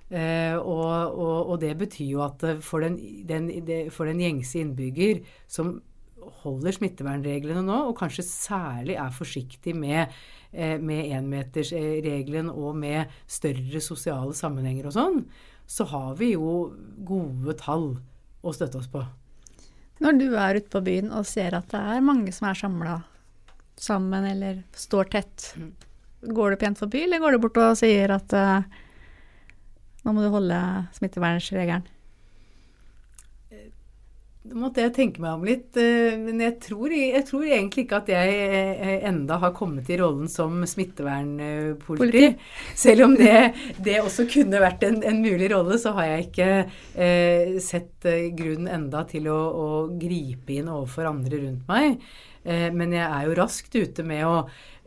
Eh, 0.09 0.57
og, 0.57 1.19
og, 1.21 1.51
og, 1.53 1.57
det 1.61 1.75
betyr 1.77 2.15
jo 2.15 2.23
at 2.25 2.45
for 2.65 2.81
den, 2.85 2.97
den, 3.29 3.51
for 3.93 4.09
den 4.09 4.23
gjengse 4.25 4.63
innbygger 4.63 5.21
som 5.49 5.75
holder 6.43 6.75
smittevernreglene 6.77 7.63
nå, 7.67 7.79
og 7.91 7.97
kanskje 7.99 8.25
særlig 8.27 8.99
er 9.01 9.15
forsiktig 9.15 9.75
med, 9.77 10.15
eh, 10.53 10.77
med 10.81 11.13
énmetersregelen 11.19 12.51
og 12.53 12.77
med 12.77 13.13
større 13.27 13.83
sosiale 13.85 14.35
sammenhenger 14.37 14.91
og 14.91 14.97
sånn, 14.97 15.23
så 15.69 15.85
har 15.91 16.15
vi 16.21 16.33
jo 16.33 16.75
gode 17.05 17.57
tall 17.61 17.91
å 18.43 18.55
støtte 18.55 18.81
oss 18.81 18.91
på. 18.91 19.03
Når 19.99 20.19
du 20.19 20.29
er 20.39 20.61
ute 20.61 20.71
på 20.71 20.83
byen 20.87 21.11
og 21.11 21.27
ser 21.27 21.57
at 21.59 21.71
det 21.73 21.81
er 21.81 22.05
mange 22.07 22.33
som 22.35 22.49
er 22.49 22.59
samla 22.59 22.97
sammen 23.79 24.27
eller 24.27 24.63
står 24.79 25.11
tett, 25.11 25.53
mm. 25.59 25.73
går 26.35 26.55
du 26.55 26.61
pent 26.63 26.79
forbi, 26.79 27.03
eller 27.07 27.23
går 27.23 27.35
du 27.35 27.43
bort 27.43 27.59
og 27.63 27.79
sier 27.79 28.15
at 28.15 28.35
uh, 28.35 28.63
nå 30.05 30.15
må 30.15 30.23
du 30.23 30.31
holde 30.33 30.59
smittevernregelen? 30.99 31.87
Nå 34.49 34.63
måtte 34.63 34.85
jeg 34.85 34.95
tenke 34.97 35.23
meg 35.23 35.37
om 35.37 35.47
litt. 35.47 35.77
Eh, 35.81 36.17
men 36.21 36.41
jeg 36.43 36.57
tror, 36.65 36.93
jeg 36.95 37.25
tror, 37.29 37.47
egentlig 37.47 37.87
ikke 37.87 38.01
at 38.03 38.13
jeg 38.13 38.37
eh, 38.49 38.95
enda 39.09 39.39
har 39.43 39.55
kommet 39.57 39.89
i 39.93 39.99
rollen 40.01 40.31
som 40.33 40.63
smittevernpoliti. 40.69 42.31
Selv 42.79 43.09
om 43.09 43.17
det, 43.19 43.35
det, 43.85 43.99
også 44.03 44.29
kunne 44.31 44.63
vært 44.63 44.87
en, 44.89 45.03
en, 45.07 45.21
mulig 45.25 45.51
rolle, 45.53 45.79
så 45.81 45.93
har 45.99 46.13
jeg 46.13 46.29
ikke 46.29 46.51
eh, 46.59 47.59
sett 47.63 47.93
grunnen 48.03 48.37
grunn 48.39 48.69
enda 48.71 49.05
til 49.09 49.29
å, 49.31 49.37
å, 49.37 49.69
gripe 49.99 50.57
inn 50.57 50.71
overfor 50.73 51.11
andre 51.11 51.43
rundt 51.43 51.69
meg. 51.71 51.99
Eh, 52.49 52.69
men 52.75 52.95
jeg 52.97 53.05
er 53.05 53.29
jo 53.29 53.39
raskt 53.39 53.77
ute 53.77 54.05
med 54.07 54.25
å 54.27 54.37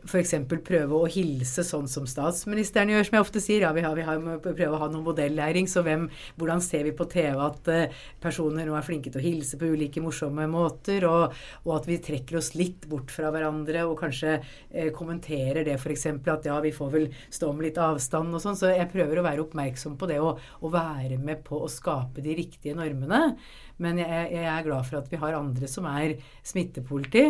f.eks. 0.06 0.34
prøve 0.66 0.98
å 0.98 1.08
hilse 1.10 1.64
sånn 1.66 1.88
som 1.90 2.06
statsministeren 2.08 2.90
gjør, 2.92 3.06
som 3.06 3.16
jeg 3.16 3.24
ofte 3.24 3.42
sier. 3.42 3.66
Ja, 3.66 3.72
vi 3.76 3.84
har, 3.84 3.94
vi 3.96 4.04
har 4.06 4.20
prøve 4.42 4.70
å 4.74 4.80
ha 4.80 4.88
noen 4.90 5.04
modellæring. 5.06 5.68
Så 5.70 5.84
hvem, 5.86 6.08
hvordan 6.40 6.62
ser 6.64 6.86
vi 6.88 6.94
på 6.96 7.06
TV 7.10 7.38
at 7.42 7.70
uh, 7.70 8.02
personer 8.22 8.68
nå 8.68 8.76
er 8.78 8.86
flinke 8.86 9.12
til 9.12 9.22
å 9.22 9.24
hilse 9.24 9.58
på 9.60 9.70
ulike 9.72 10.02
morsomme 10.04 10.48
måter, 10.50 11.06
og, 11.08 11.36
og 11.66 11.74
at 11.76 11.88
vi 11.90 12.00
trekker 12.02 12.40
oss 12.40 12.52
litt 12.58 12.88
bort 12.90 13.12
fra 13.14 13.30
hverandre 13.34 13.86
og 13.88 13.96
kanskje 14.00 14.36
eh, 14.38 14.90
kommenterer 14.94 15.64
det 15.66 15.78
f.eks. 15.78 16.08
at 16.10 16.48
ja, 16.48 16.58
vi 16.64 16.74
får 16.74 16.92
vel 16.92 17.08
stå 17.32 17.52
med 17.54 17.68
litt 17.68 17.80
avstand 17.82 18.34
og 18.34 18.42
sånn. 18.42 18.58
Så 18.58 18.72
jeg 18.74 18.90
prøver 18.92 19.20
å 19.20 19.26
være 19.26 19.46
oppmerksom 19.46 19.98
på 20.00 20.10
det 20.10 20.20
og 20.22 20.68
være 20.72 21.18
med 21.22 21.44
på 21.46 21.62
å 21.62 21.70
skape 21.70 22.24
de 22.24 22.36
riktige 22.38 22.76
normene. 22.78 23.36
Men 23.82 23.98
jeg, 24.02 24.28
jeg 24.34 24.46
er 24.46 24.66
glad 24.66 24.86
for 24.88 25.00
at 25.00 25.10
vi 25.10 25.20
har 25.22 25.38
andre 25.38 25.70
som 25.70 25.86
er 25.90 26.16
smittepoliti. 26.46 27.26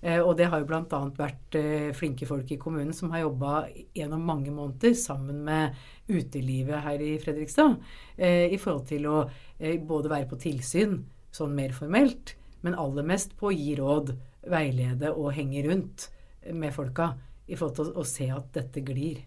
Eh, 0.00 0.20
og 0.20 0.36
det 0.36 0.48
har 0.50 0.60
jo 0.60 0.68
bl.a. 0.68 1.00
vært 1.16 1.56
eh, 1.58 1.90
flinke 1.96 2.28
folk 2.28 2.50
i 2.52 2.58
kommunen 2.60 2.94
som 2.96 3.12
har 3.14 3.24
jobba 3.24 3.66
gjennom 3.96 4.24
mange 4.28 4.52
måneder 4.54 4.96
sammen 4.98 5.42
med 5.46 5.76
utelivet 6.08 6.84
her 6.84 7.02
i 7.02 7.16
Fredrikstad 7.22 7.78
eh, 8.16 8.52
i 8.52 8.58
forhold 8.60 8.86
til 8.90 9.08
å 9.10 9.18
både 9.56 10.12
være 10.12 10.28
på 10.28 10.38
tilsyn 10.40 10.98
sånn 11.32 11.54
mer 11.56 11.72
formelt, 11.76 12.34
men 12.64 12.76
aller 12.78 13.04
mest 13.08 13.32
på 13.38 13.48
å 13.50 13.54
gi 13.54 13.74
råd, 13.78 14.12
veilede 14.46 15.10
og 15.16 15.32
henge 15.36 15.64
rundt 15.66 16.06
med 16.54 16.74
folka 16.76 17.10
i 17.48 17.56
forhold 17.56 17.76
til 17.76 17.90
å, 17.98 18.04
se 18.06 18.28
at 18.32 18.52
dette 18.54 18.82
glir. 18.84 19.22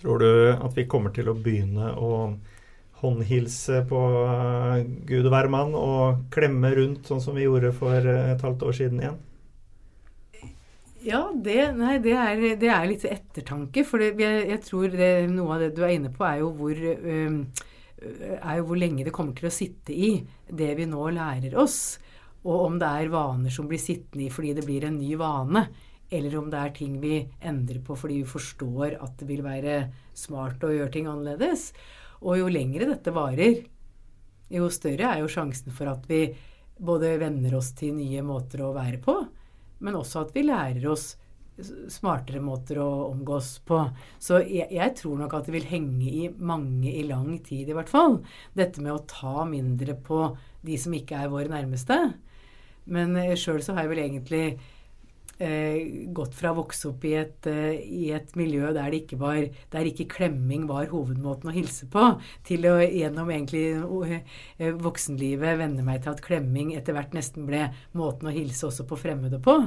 Tror 0.00 0.20
du 0.20 0.30
at 0.52 0.74
vi 0.76 0.88
kommer 0.90 1.14
til 1.14 1.30
å 1.30 1.36
begynne 1.36 1.92
å 1.96 2.10
håndhilse 3.00 3.82
på 3.88 4.02
Gud 5.08 5.28
og 5.28 5.32
hvermann 5.32 5.76
og 5.78 6.26
klemme 6.34 6.72
rundt, 6.76 7.06
sånn 7.08 7.22
som 7.22 7.36
vi 7.36 7.46
gjorde 7.46 7.72
for 7.76 8.00
et 8.00 8.44
halvt 8.44 8.66
år 8.66 8.78
siden 8.80 9.04
igjen? 9.04 9.20
Ja, 11.06 11.20
det, 11.30 11.60
nei, 11.78 12.00
det, 12.02 12.16
er, 12.18 12.40
det 12.58 12.70
er, 12.72 12.84
litt 12.90 13.04
ettertanke. 13.06 13.84
For 13.86 14.02
det, 14.02 14.16
jeg, 14.18 14.46
jeg, 14.50 14.62
tror 14.66 14.90
det, 14.90 15.10
noe 15.30 15.54
av 15.54 15.62
det 15.62 15.70
du 15.76 15.84
er 15.86 15.94
inne 15.94 16.10
på, 16.14 16.24
er 16.26 16.40
jo, 16.40 16.50
hvor, 16.58 16.80
um, 17.06 17.36
er 18.40 18.58
jo 18.58 18.66
hvor 18.66 18.80
lenge 18.80 19.06
det 19.06 19.14
kommer 19.14 19.36
til 19.36 19.46
å 19.46 19.54
sitte 19.54 19.94
i 19.94 20.16
det 20.50 20.72
vi 20.78 20.88
nå 20.90 21.04
lærer 21.14 21.54
oss. 21.62 22.00
Og 22.46 22.64
om 22.64 22.80
det 22.82 22.88
er 22.90 23.12
vaner 23.12 23.54
som 23.54 23.70
blir 23.70 23.82
sittende 23.82 24.26
i 24.26 24.32
fordi 24.32 24.56
det 24.58 24.66
blir 24.66 24.88
en 24.88 24.98
ny 24.98 25.12
vane, 25.18 25.66
eller 26.10 26.36
om 26.38 26.50
det 26.50 26.58
er 26.58 26.74
ting 26.74 26.98
vi 27.02 27.20
endrer 27.42 27.80
på 27.86 27.96
fordi 27.98 28.20
vi 28.20 28.28
forstår 28.30 28.98
at 29.02 29.16
det 29.18 29.26
vil 29.26 29.42
være 29.46 29.78
smart 30.14 30.62
å 30.62 30.74
gjøre 30.74 30.92
ting 30.94 31.08
annerledes. 31.10 31.70
Og 32.26 32.38
jo 32.40 32.50
lengre 32.50 32.86
dette 32.90 33.14
varer, 33.14 33.62
jo 34.50 34.68
større 34.74 35.10
er 35.10 35.22
jo 35.22 35.30
sjansen 35.30 35.74
for 35.74 35.90
at 35.90 36.06
vi 36.10 36.28
både 36.78 37.16
venner 37.18 37.56
oss 37.58 37.72
til 37.78 37.94
nye 37.96 38.22
måter 38.26 38.62
å 38.62 38.74
være 38.74 39.00
på, 39.02 39.20
men 39.78 39.98
også 39.98 40.24
at 40.24 40.34
vi 40.36 40.46
lærer 40.46 40.84
oss 40.90 41.14
smartere 41.88 42.42
måter 42.44 42.80
å 42.82 42.88
omgås 43.08 43.54
på. 43.64 43.78
Så 44.20 44.42
jeg, 44.44 44.68
jeg, 44.76 44.92
tror 44.98 45.20
nok 45.22 45.38
at 45.38 45.48
det 45.48 45.54
vil 45.56 45.68
henge 45.70 46.10
i 46.10 46.26
mange 46.28 46.92
i 46.92 47.04
lang 47.08 47.38
tid, 47.44 47.70
i 47.70 47.76
hvert 47.76 47.90
fall. 47.90 48.20
Dette 48.56 48.82
med 48.84 48.92
å 48.92 49.04
ta 49.08 49.46
mindre 49.48 49.96
på 49.96 50.28
de 50.66 50.76
som 50.80 50.94
ikke 50.96 51.22
er 51.22 51.32
våre 51.32 51.52
nærmeste. 51.52 51.96
Men 52.92 53.16
eh, 53.18 53.34
sjøl 53.38 53.62
så 53.64 53.74
har 53.74 53.86
jeg 53.86 53.94
vel 53.94 54.02
egentlig 54.04 54.44
eh, 55.42 56.06
gått 56.14 56.34
fra 56.36 56.52
å 56.52 56.58
vokse 56.60 56.88
opp 56.90 57.04
i 57.08 57.14
et, 57.18 57.46
eh, 57.50 57.76
i 57.80 58.10
et, 58.16 58.34
miljø 58.36 58.72
der 58.76 58.94
ikke 58.96 59.18
var 59.20 59.38
der 59.72 59.88
ikke 59.88 60.08
klemming 60.12 60.66
var 60.68 60.88
hovedmåten 60.90 61.50
å 61.50 61.54
hilse 61.54 61.88
på, 61.92 62.04
til 62.46 62.66
å 62.70 62.76
gjennom 62.80 63.30
egentlig 63.32 63.64
eh, 63.78 64.72
voksenlivet 64.82 65.60
venne 65.60 65.84
meg 65.86 66.02
til 66.04 66.14
at 66.14 66.24
klemming 66.24 66.74
etter 66.76 66.96
hvert 66.96 67.14
nesten 67.16 67.46
ble 67.48 67.66
måten 67.96 68.30
å 68.30 68.34
hilse 68.34 68.68
også 68.68 68.86
på 68.88 68.98
fremmede 69.00 69.40
på. 69.42 69.58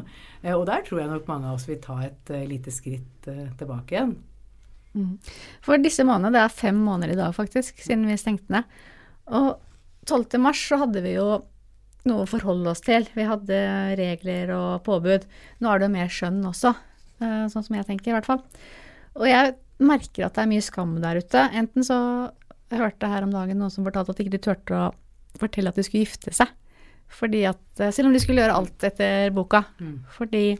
Eh, 0.41 0.55
og 0.55 0.65
der 0.69 0.85
tror 0.87 1.03
jeg 1.03 1.11
nok 1.13 1.29
mange 1.29 1.49
av 1.49 1.59
oss 1.59 1.69
vil 1.69 1.81
ta 1.83 1.99
et 2.05 2.33
eh, 2.33 2.47
lite 2.49 2.73
skritt 2.73 3.29
eh, 3.31 3.47
tilbake 3.59 3.95
igjen. 3.95 4.17
Mm. 4.97 5.15
For 5.63 5.81
disse 5.81 6.03
månedene, 6.05 6.33
det 6.33 6.45
er 6.45 6.59
fem 6.61 6.77
måneder 6.81 7.13
i 7.13 7.19
dag 7.19 7.33
faktisk, 7.35 7.77
siden 7.83 8.07
vi 8.09 8.17
stengte 8.17 8.53
ned. 8.53 8.79
Og 9.29 9.53
12. 10.09 10.39
mars 10.41 10.61
så 10.71 10.79
hadde 10.81 11.03
vi 11.05 11.13
jo 11.13 11.41
noe 12.07 12.23
å 12.23 12.29
forholde 12.29 12.71
oss 12.71 12.83
til. 12.85 13.07
Vi 13.15 13.25
hadde 13.27 13.57
regler 13.99 14.53
og 14.55 14.83
påbud. 14.85 15.25
Nå 15.59 15.71
er 15.71 15.81
det 15.81 15.89
jo 15.89 15.95
mer 15.95 16.13
skjønn 16.13 16.39
også, 16.47 16.73
eh, 17.19 17.47
sånn 17.51 17.65
som 17.65 17.75
jeg 17.75 17.87
tenker 17.89 18.11
i 18.11 18.15
hvert 18.17 18.29
fall. 18.29 18.43
Og 19.19 19.27
jeg 19.27 19.55
merker 19.79 20.27
at 20.27 20.37
det 20.37 20.43
er 20.43 20.51
mye 20.51 20.63
skam 20.63 20.95
der 21.03 21.19
ute. 21.19 21.43
Enten 21.55 21.85
så 21.85 21.99
jeg 22.69 22.81
hørte 22.83 23.09
her 23.09 23.25
om 23.25 23.33
dagen 23.33 23.59
noen 23.59 23.73
som 23.73 23.85
fortalte 23.87 24.13
at 24.13 24.19
de 24.19 24.27
ikke 24.27 24.43
turte 24.45 24.77
å 24.77 24.89
fortelle 25.39 25.71
at 25.71 25.79
de 25.79 25.85
skulle 25.85 26.05
gifte 26.05 26.33
seg. 26.35 26.51
Fordi 27.09 27.43
at, 27.49 27.63
eh, 27.79 27.91
Selv 27.91 28.07
om 28.07 28.13
de 28.13 28.19
skulle 28.19 28.41
gjøre 28.41 28.55
alt 28.55 28.83
etter 28.83 29.31
boka. 29.31 29.65
Mm. 29.79 29.99
Fordi 30.13 30.59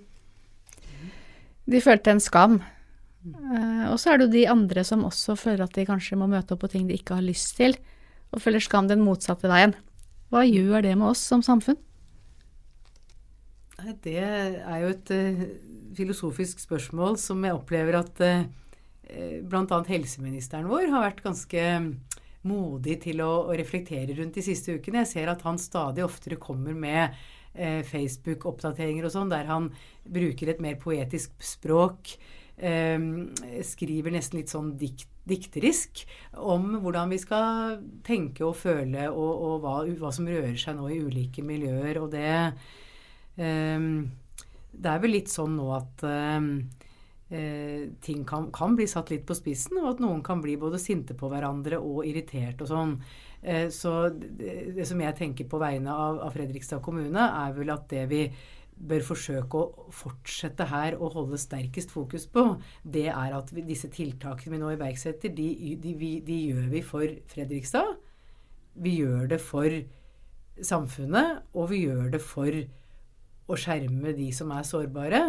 de 1.70 1.82
følte 1.82 2.12
en 2.12 2.20
skam. 2.24 2.62
Uh, 3.30 3.92
og 3.92 4.00
så 4.00 4.14
er 4.14 4.18
det 4.18 4.30
jo 4.30 4.36
de 4.38 4.46
andre 4.48 4.84
som 4.88 5.04
også 5.06 5.36
føler 5.38 5.66
at 5.66 5.76
de 5.76 5.86
kanskje 5.86 6.18
må 6.18 6.26
møte 6.32 6.56
opp 6.56 6.64
på 6.64 6.72
ting 6.72 6.88
de 6.88 6.96
ikke 6.98 7.18
har 7.20 7.26
lyst 7.26 7.58
til, 7.60 7.76
og 8.32 8.42
føler 8.42 8.64
skam 8.64 8.88
den 8.88 9.04
motsatte 9.04 9.50
veien. 9.52 9.76
Hva 10.30 10.46
gjør 10.46 10.86
det 10.86 10.94
med 10.98 11.10
oss 11.10 11.22
som 11.26 11.42
samfunn? 11.46 11.80
Det 14.04 14.20
er 14.20 14.82
jo 14.84 14.92
et 14.92 15.12
uh, 15.16 15.44
filosofisk 15.98 16.62
spørsmål 16.62 17.18
som 17.22 17.44
jeg 17.46 17.56
opplever 17.56 17.98
at 18.02 18.22
uh, 18.22 18.44
eh, 19.08 19.40
bl.a. 19.42 19.80
helseministeren 19.88 20.68
vår 20.70 20.90
har 20.92 21.06
vært 21.08 21.24
ganske 21.24 21.64
modig 22.48 23.00
til 23.06 23.24
å, 23.24 23.32
å, 23.48 23.56
reflektere 23.58 24.16
rundt 24.20 24.38
de 24.38 24.44
siste 24.44 24.76
ukene. 24.78 25.04
Jeg 25.04 25.12
ser 25.14 25.32
at 25.32 25.46
han 25.48 25.60
stadig 25.60 26.04
oftere 26.06 26.40
kommer 26.42 26.76
med 26.78 27.16
uh, 27.56 27.82
Facebook-oppdateringer 27.88 29.08
og 29.08 29.16
sånn, 29.16 29.32
der 29.32 29.50
han 29.50 29.72
bruker 30.06 30.52
et 30.52 30.62
mer 30.64 30.78
poetisk 30.82 31.34
språk. 31.44 32.18
skriver 33.64 34.12
nesten 34.12 34.42
litt 34.42 34.52
sånn 34.52 34.74
dikt 34.76 35.08
dikterisk 35.30 36.04
om 36.42 36.80
hvordan 36.84 37.14
vi 37.14 37.20
skal 37.22 37.80
tenke 38.06 38.46
og 38.48 38.58
føle, 38.60 39.08
og, 39.10 39.46
og 39.46 39.64
hva, 39.64 39.76
hva, 40.02 40.12
som 40.16 40.28
rører 40.30 40.58
seg 40.60 40.78
nå 40.78 40.90
i 40.92 41.00
ulike 41.06 41.46
miljøer. 41.46 42.02
Og 42.02 42.12
det 42.14 42.34
um, 43.38 44.10
Det 44.70 44.92
er 44.92 45.02
vel 45.02 45.16
litt 45.18 45.32
sånn 45.32 45.56
nå 45.58 45.72
at 45.78 46.06
um, 46.06 46.52
Eh, 47.32 47.90
ting 48.02 48.26
kan, 48.26 48.52
kan, 48.52 48.76
bli 48.76 48.88
satt 48.90 49.12
litt 49.14 49.26
på 49.30 49.36
spissen, 49.38 49.78
og 49.84 49.92
at 49.92 50.00
noen 50.02 50.24
kan 50.26 50.40
bli 50.42 50.56
både 50.58 50.80
sinte 50.82 51.14
på 51.14 51.28
hverandre 51.30 51.78
og 51.78 52.02
irritert 52.10 52.64
og 52.66 52.72
sånn. 52.72 52.96
Eh, 53.44 53.68
så 53.70 54.10
det, 54.10 54.56
det, 54.80 54.88
som 54.90 55.02
jeg 55.04 55.18
tenker 55.20 55.46
på 55.50 55.60
vegne 55.62 55.94
av, 55.94 56.18
av 56.26 56.34
Fredrikstad 56.34 56.82
kommune, 56.82 57.22
er 57.22 57.54
vel 57.54 57.70
at 57.70 57.86
det 57.94 58.08
vi 58.10 58.24
bør 58.80 59.04
forsøke 59.04 59.60
å 59.60 59.92
fortsette 59.94 60.70
her 60.70 60.96
og 60.98 61.16
holde 61.18 61.40
sterkest 61.40 61.92
fokus 61.92 62.26
på, 62.32 62.46
det 62.84 63.10
er 63.12 63.36
at 63.36 63.52
vi, 63.54 63.66
disse 63.68 63.90
tiltakene 63.92 64.56
vi 64.56 64.62
nå 64.62 64.72
iverksetter, 64.76 65.34
de, 65.36 65.76
de, 65.82 65.94
de, 66.26 66.38
gjør 66.54 66.70
vi 66.72 66.84
for 66.86 67.18
Fredrikstad. 67.32 67.98
Vi 68.80 68.96
gjør 69.02 69.28
det 69.34 69.42
for 69.44 69.76
samfunnet, 70.64 71.44
og 71.56 71.70
vi 71.74 71.84
gjør 71.86 72.14
det 72.16 72.24
for 72.24 72.56
å 73.50 73.58
skjerme 73.60 74.14
de 74.16 74.30
som 74.36 74.52
er 74.56 74.68
sårbare. 74.68 75.24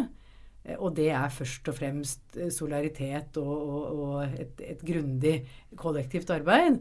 Og 0.76 0.92
det 0.94 1.08
er 1.16 1.32
først 1.32 1.70
og 1.72 1.78
fremst 1.78 2.38
solidaritet 2.52 3.38
og, 3.40 3.54
og, 3.56 4.02
og 4.04 4.40
et, 4.42 4.60
et 4.76 4.82
grundig 4.86 5.38
kollektivt 5.80 6.30
arbeid. 6.34 6.78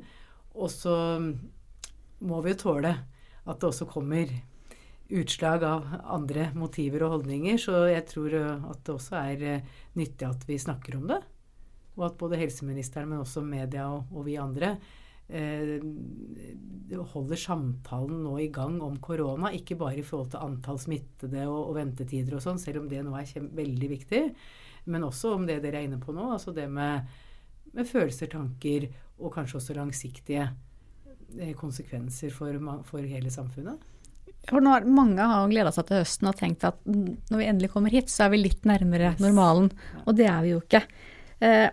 Og 0.59 0.69
så 0.73 0.95
må 2.19 2.41
vi 2.43 2.53
jo 2.53 2.61
tåle 2.65 2.91
at 3.49 3.55
det 3.57 3.69
også 3.69 3.87
kommer 3.89 4.29
utslag 5.09 5.63
av 5.65 5.87
andre 6.05 6.49
motiver 6.57 7.05
og 7.05 7.17
holdninger. 7.17 7.57
Så 7.61 7.83
jeg 7.89 8.05
tror 8.11 8.35
eh, 8.37 8.69
at 8.71 8.85
det 8.85 8.95
også 8.95 9.19
er 9.19 9.43
eh, 9.55 9.75
nyttig 9.97 10.27
at 10.27 10.45
vi 10.47 10.59
snakker 10.61 10.99
om 10.99 11.09
det. 11.09 11.19
Og 11.97 12.05
at 12.11 12.17
både 12.19 12.39
helseministeren, 12.39 13.09
men 13.11 13.23
også 13.23 13.43
media 13.43 13.89
og, 13.91 14.11
og 14.13 14.27
vi 14.29 14.37
andre 14.39 14.75
eh, 15.27 15.79
holder 17.13 17.41
samtalen 17.41 18.23
nå 18.25 18.37
i 18.45 18.49
gang 18.53 18.79
om 18.85 18.97
korona. 19.03 19.51
Ikke 19.55 19.77
bare 19.79 20.01
i 20.01 20.05
forhold 20.05 20.33
til 20.33 20.45
antall 20.45 20.79
smittede 20.81 21.45
og, 21.49 21.71
og 21.71 21.77
ventetider 21.81 22.37
og 22.37 22.45
sånn, 22.45 22.61
selv 22.61 22.83
om 22.83 22.89
det 22.91 23.03
nå 23.05 23.17
er 23.17 23.51
veldig 23.59 23.91
viktig. 23.97 24.23
Men 24.89 25.05
også 25.09 25.35
om 25.35 25.45
det 25.49 25.59
dere 25.65 25.81
er 25.81 25.89
inne 25.89 26.01
på 26.01 26.15
nå, 26.15 26.31
altså 26.33 26.53
det 26.55 26.69
med, 26.71 27.09
med 27.73 27.87
følelser, 27.87 28.31
tanker 28.31 28.89
og 29.19 29.33
kanskje 29.35 29.59
også 29.59 29.75
langsiktige 29.77 30.47
eh, 31.37 31.55
konsekvenser 31.57 32.33
for, 32.33 32.55
for 32.87 33.05
hele 33.05 33.33
samfunnet. 33.33 33.97
For 34.47 34.63
nå, 34.63 34.77
mange 34.87 35.25
har 35.29 35.49
gleda 35.51 35.73
seg 35.75 35.89
til 35.89 35.99
høsten 35.99 36.29
og 36.31 36.37
tenkt 36.39 36.63
at 36.65 36.79
når 36.87 37.35
vi 37.37 37.47
endelig 37.51 37.71
kommer 37.73 37.93
hit, 37.93 38.09
så 38.09 38.25
er 38.25 38.33
vi 38.33 38.43
litt 38.45 38.63
nærmere 38.69 39.13
normalen. 39.21 39.69
Og 40.05 40.15
det 40.17 40.29
er 40.31 40.39
vi 40.45 40.53
jo 40.55 40.61
ikke. 40.63 40.83
Eh, 41.43 41.67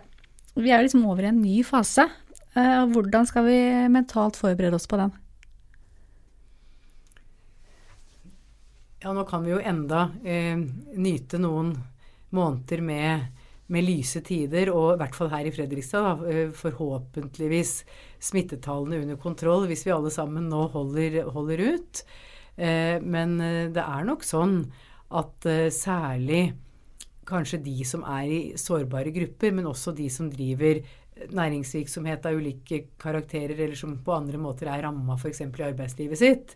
vi 0.57 0.73
er 0.73 0.83
liksom 0.83 1.05
over 1.07 1.25
i 1.25 1.31
en 1.31 1.41
ny 1.41 1.61
fase. 1.65 2.05
Eh, 2.57 2.83
hvordan 2.91 3.25
skal 3.29 3.47
vi 3.47 3.57
mentalt 3.93 4.37
forberede 4.39 4.77
oss 4.77 4.89
på 4.89 4.99
den? 4.99 5.13
Ja, 9.03 9.13
nå 9.13 9.23
kan 9.29 9.43
vi 9.45 9.53
jo 9.53 9.59
enda 9.61 10.07
eh, 10.25 10.57
nyte 10.97 11.37
noen 11.37 11.75
måneder 12.33 12.81
med, 12.81 13.27
med, 13.69 13.85
lyse 13.85 14.23
tider, 14.25 14.71
og 14.73 14.95
i 14.95 15.01
hvert 15.03 15.17
fall 15.17 15.29
her 15.31 15.45
i 15.45 15.53
Fredrikstad, 15.53 16.23
eh, 16.27 16.47
forhåpentligvis 16.57 17.75
smittetallene 18.29 19.03
under 19.03 19.19
kontroll, 19.21 19.67
hvis 19.69 19.85
vi 19.85 19.93
alle 19.93 20.11
sammen 20.13 20.49
nå 20.49 20.65
holder, 20.73 21.21
holder 21.29 21.63
ut. 21.77 22.03
Eh, 22.57 22.97
men 23.05 23.37
eh, 23.41 23.65
det 23.69 23.83
er 23.83 24.05
nok 24.07 24.25
sånn 24.25 24.63
at 25.17 25.45
eh, 25.45 25.67
særlig 25.73 26.49
kanskje 27.27 27.59
de 27.61 27.75
som 27.85 28.05
er 28.07 28.31
i 28.31 28.39
sårbare 28.57 29.11
grupper, 29.13 29.53
men 29.53 29.69
også 29.69 29.93
de 29.95 30.07
som 30.11 30.29
driver 30.31 30.79
næringsvirksomhet 31.33 32.25
av 32.29 32.37
ulike 32.39 32.83
karakterer, 33.01 33.57
eller 33.57 33.77
som 33.77 33.97
på 34.05 34.15
andre 34.15 34.39
måter 34.41 34.69
er 34.71 34.85
ramma 34.85 35.17
f.eks. 35.17 35.41
i 35.43 35.65
arbeidslivet 35.67 36.21
sitt, 36.21 36.53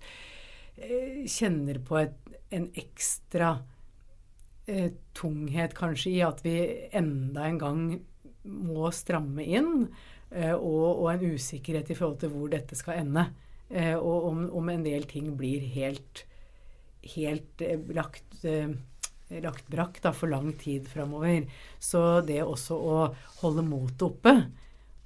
kjenner 1.27 1.81
på 1.83 1.97
et, 1.99 2.13
en 2.53 2.69
ekstra 2.77 3.55
tunghet 5.17 5.73
kanskje 5.75 6.13
i 6.13 6.21
at 6.23 6.39
vi 6.45 6.55
enda 6.95 7.49
en 7.49 7.59
gang 7.59 7.81
må 8.47 8.93
stramme 8.95 9.43
inn, 9.43 9.89
og, 10.31 10.87
og, 10.87 11.07
en 11.11 11.35
usikkerhet 11.35 11.91
i 11.91 11.97
forhold 11.97 12.21
til 12.21 12.31
hvor 12.31 12.53
dette 12.53 12.77
skal 12.79 13.01
ende. 13.01 13.25
Eh, 13.71 13.95
og 13.95 14.27
om, 14.27 14.45
om, 14.59 14.69
en 14.69 14.83
del 14.83 15.05
ting 15.07 15.31
blir 15.39 15.63
helt, 15.77 16.25
helt 17.13 17.63
eh, 17.63 17.79
lagt, 17.95 18.41
eh, 18.43 18.73
lagt 19.39 19.69
brakk 19.71 20.01
da, 20.03 20.11
for 20.15 20.31
lang 20.31 20.51
tid 20.59 20.89
framover. 20.91 21.47
Så 21.79 22.03
det 22.27 22.41
også 22.43 22.75
å 22.75 22.99
holde 23.41 23.65
motet 23.67 24.07
oppe 24.09 24.35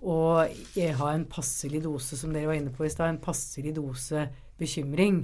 og 0.06 0.58
ha 1.00 1.08
en 1.14 1.24
passelig 1.30 1.80
dose, 1.86 2.18
som 2.20 2.34
dere 2.34 2.50
var 2.50 2.60
inne 2.60 2.74
på 2.74 2.86
i 2.86 2.92
stad, 2.94 3.10
en 3.10 3.24
passelig 3.24 3.72
dose 3.74 4.28
bekymring, 4.60 5.24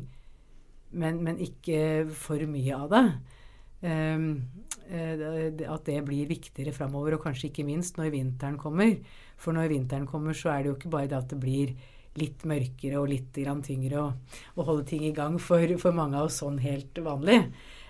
men, 0.97 1.19
men, 1.21 1.37
ikke 1.43 2.07
for 2.17 2.41
mye 2.49 2.79
av 2.79 2.87
det. 2.89 3.03
Um, 3.81 4.25
at 4.89 5.85
det 5.85 5.99
blir 6.07 6.31
viktigere 6.31 6.73
framover, 6.73 7.15
og 7.15 7.23
kanskje 7.27 7.51
ikke 7.51 7.67
minst 7.67 7.99
når 7.99 8.09
vinteren 8.15 8.57
kommer. 8.61 8.95
For 9.37 9.53
når 9.53 9.69
vinteren 9.69 10.09
kommer, 10.09 10.33
så 10.37 10.49
er 10.55 10.63
det 10.63 10.71
jo 10.71 10.79
ikke 10.79 10.93
bare 10.97 11.11
det 11.11 11.19
at 11.19 11.29
det 11.29 11.39
blir 11.43 11.75
litt 12.19 12.43
mørkere 12.47 12.99
og 12.99 13.09
litt 13.11 13.37
grann 13.37 13.61
tyngre 13.63 14.01
å 14.03 14.65
holde 14.67 14.87
ting 14.89 15.05
i 15.07 15.13
gang 15.15 15.37
for, 15.39 15.63
for, 15.79 15.95
mange 15.95 16.19
av 16.19 16.27
oss 16.27 16.41
sånn 16.41 16.59
helt 16.63 16.97
vanlig. 17.03 17.39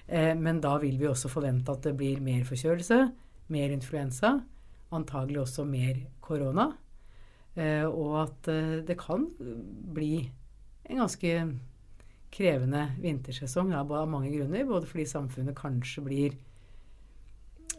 Eh, 0.08 0.34
men 0.38 0.62
da 0.62 0.76
vil 0.82 1.00
vi 1.02 1.10
også 1.10 1.32
forvente 1.32 1.74
at 1.74 1.88
det 1.88 1.96
blir 1.98 2.22
mer 2.24 2.46
forkjølelse, 2.46 3.02
mer 3.52 3.74
influensa, 3.74 4.36
antagelig 4.94 5.44
også 5.46 5.66
mer 5.66 6.06
korona. 6.22 6.70
Eh, 7.56 7.88
og 7.88 8.16
at 8.22 8.52
eh, 8.52 8.78
det 8.88 9.00
kan 9.00 9.26
bli 9.96 10.14
en 10.88 11.04
ganske 11.04 11.34
krevende 12.32 12.86
vintersesong 13.02 13.74
av 13.76 13.92
mange 14.10 14.32
grunner. 14.34 14.68
Både 14.70 14.88
fordi 14.90 15.08
samfunnet 15.10 15.58
kanskje 15.58 16.06
blir 16.06 16.38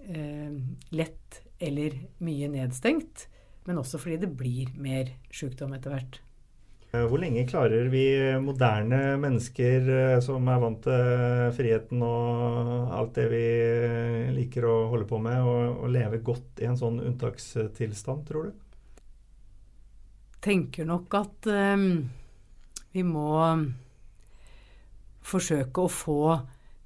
eh, 0.09 0.59
lett 0.93 1.43
eller 1.63 1.97
mye 2.25 2.51
nedstengt, 2.53 3.29
men 3.69 3.79
også 3.79 4.01
fordi 4.03 4.19
det 4.25 4.35
blir 4.37 4.73
mer 4.75 5.15
sykdom 5.33 5.77
etter 5.77 5.95
hvert. 5.95 6.21
Eh, 6.93 7.07
hvor 7.09 7.23
lenge 7.23 7.47
klarer 7.49 7.87
vi 7.89 8.05
moderne 8.45 9.15
mennesker 9.21 9.87
eh, 9.89 10.19
som 10.21 10.45
er 10.53 10.59
vant 10.61 10.83
til 10.85 11.53
friheten 11.57 12.03
og 12.05 12.91
alt 12.93 13.15
det 13.17 13.31
vi 13.33 13.45
liker 14.37 14.67
å 14.69 14.75
holde 14.93 15.07
på 15.09 15.21
med, 15.25 15.41
å 15.41 15.89
leve 15.89 16.21
godt 16.21 16.61
i 16.61 16.69
en 16.69 16.77
sånn 16.77 16.99
unntakstilstand, 17.01 18.27
tror 18.29 18.51
du? 18.51 18.59
Tenker 20.45 20.85
nok 20.85 21.17
at 21.17 21.49
um, 21.49 21.87
vi 22.93 23.07
må 23.07 23.31
forsøke 25.23 25.87
å 25.87 25.93
få 25.93 26.19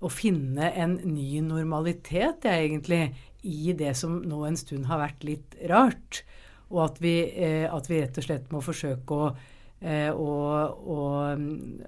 å 0.06 0.12
finne 0.12 0.70
en 0.76 0.98
ny 1.08 1.40
normalitet, 1.42 2.46
jeg, 2.46 2.68
egentlig, 2.68 3.02
i 3.42 3.74
det 3.74 3.96
som 3.98 4.20
nå 4.22 4.44
en 4.44 4.60
stund 4.60 4.86
har 4.86 5.00
vært 5.02 5.26
litt 5.26 5.58
rart. 5.72 6.22
Og 6.68 6.84
at 6.84 7.02
vi, 7.02 7.16
eh, 7.32 7.66
at 7.66 7.90
vi 7.90 8.04
rett 8.04 8.20
og 8.20 8.28
slett 8.28 8.52
må 8.54 8.62
forsøke 8.62 9.22
å 9.26 9.30
Eh, 9.34 9.52
og, 9.82 10.78
og, 10.88 11.42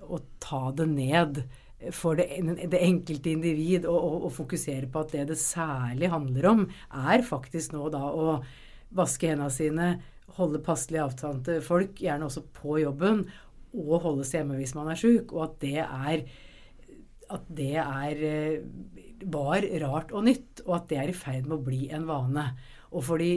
og, 0.05 0.27
ta 0.45 0.61
det 0.77 0.87
ned 0.91 1.39
for 1.95 2.19
det, 2.19 2.27
det 2.69 2.81
enkelte 2.85 3.33
individ 3.33 3.87
og, 3.89 3.97
og, 3.97 4.17
og, 4.29 4.33
fokusere 4.37 4.91
på 4.93 5.05
at 5.05 5.15
det 5.15 5.29
det 5.31 5.39
særlig 5.41 6.11
handler 6.13 6.49
om, 6.51 6.65
er 6.93 7.25
faktisk 7.25 7.73
nå 7.73 7.89
da 7.95 8.03
å 8.11 8.41
vaske 8.99 9.31
hendene 9.31 9.53
sine, 9.55 9.89
holde 10.37 10.61
passelig 10.65 11.01
avstand 11.07 11.47
til 11.47 11.63
folk, 11.65 11.97
gjerne 12.03 12.29
også 12.29 12.45
på 12.57 12.81
jobben, 12.83 13.25
og 13.79 14.03
holde 14.05 14.27
seg 14.27 14.43
hjemme 14.43 14.59
hvis 14.61 14.75
man 14.77 14.93
er 14.93 15.01
sjuk. 15.01 15.33
Og 15.37 15.47
at 15.49 15.57
det 15.65 15.81
er 15.85 16.29
at 17.29 17.49
det 17.53 17.75
er, 17.77 18.21
eh, 18.25 19.25
var 19.29 19.65
rart 19.83 20.13
og 20.17 20.25
nytt, 20.25 20.63
og 20.67 20.77
at 20.79 20.89
det 20.89 20.99
er 20.99 21.11
i 21.13 21.17
ferd 21.17 21.49
med 21.49 21.59
å 21.59 21.65
bli 21.65 21.89
en 21.93 22.07
vane. 22.09 22.45
Og 22.93 23.05
fordi 23.05 23.33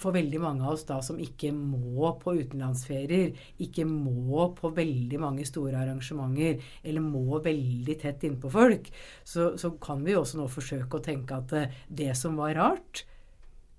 for 0.00 0.16
veldig 0.16 0.40
mange 0.42 0.64
av 0.64 0.74
oss 0.74 0.84
da 0.88 0.98
som 1.04 1.18
ikke 1.22 1.52
må 1.56 2.10
på 2.20 2.34
utenlandsferier, 2.40 3.32
ikke 3.62 3.86
må 3.88 4.48
på 4.56 4.70
veldig 4.76 5.20
mange 5.22 5.46
store 5.48 5.80
arrangementer, 5.82 6.60
eller 6.84 7.04
må 7.04 7.40
veldig 7.44 7.96
tett 8.02 8.26
innpå 8.28 8.50
folk, 8.52 8.90
så, 9.24 9.54
så, 9.60 9.72
kan 9.82 10.04
vi 10.06 10.16
også 10.16 10.40
nå 10.40 10.48
forsøke 10.52 10.98
å 10.98 11.04
tenke 11.04 11.40
at 11.40 11.56
eh, 11.56 11.80
det 11.88 12.12
som 12.18 12.36
var 12.40 12.56
rart, 12.58 13.04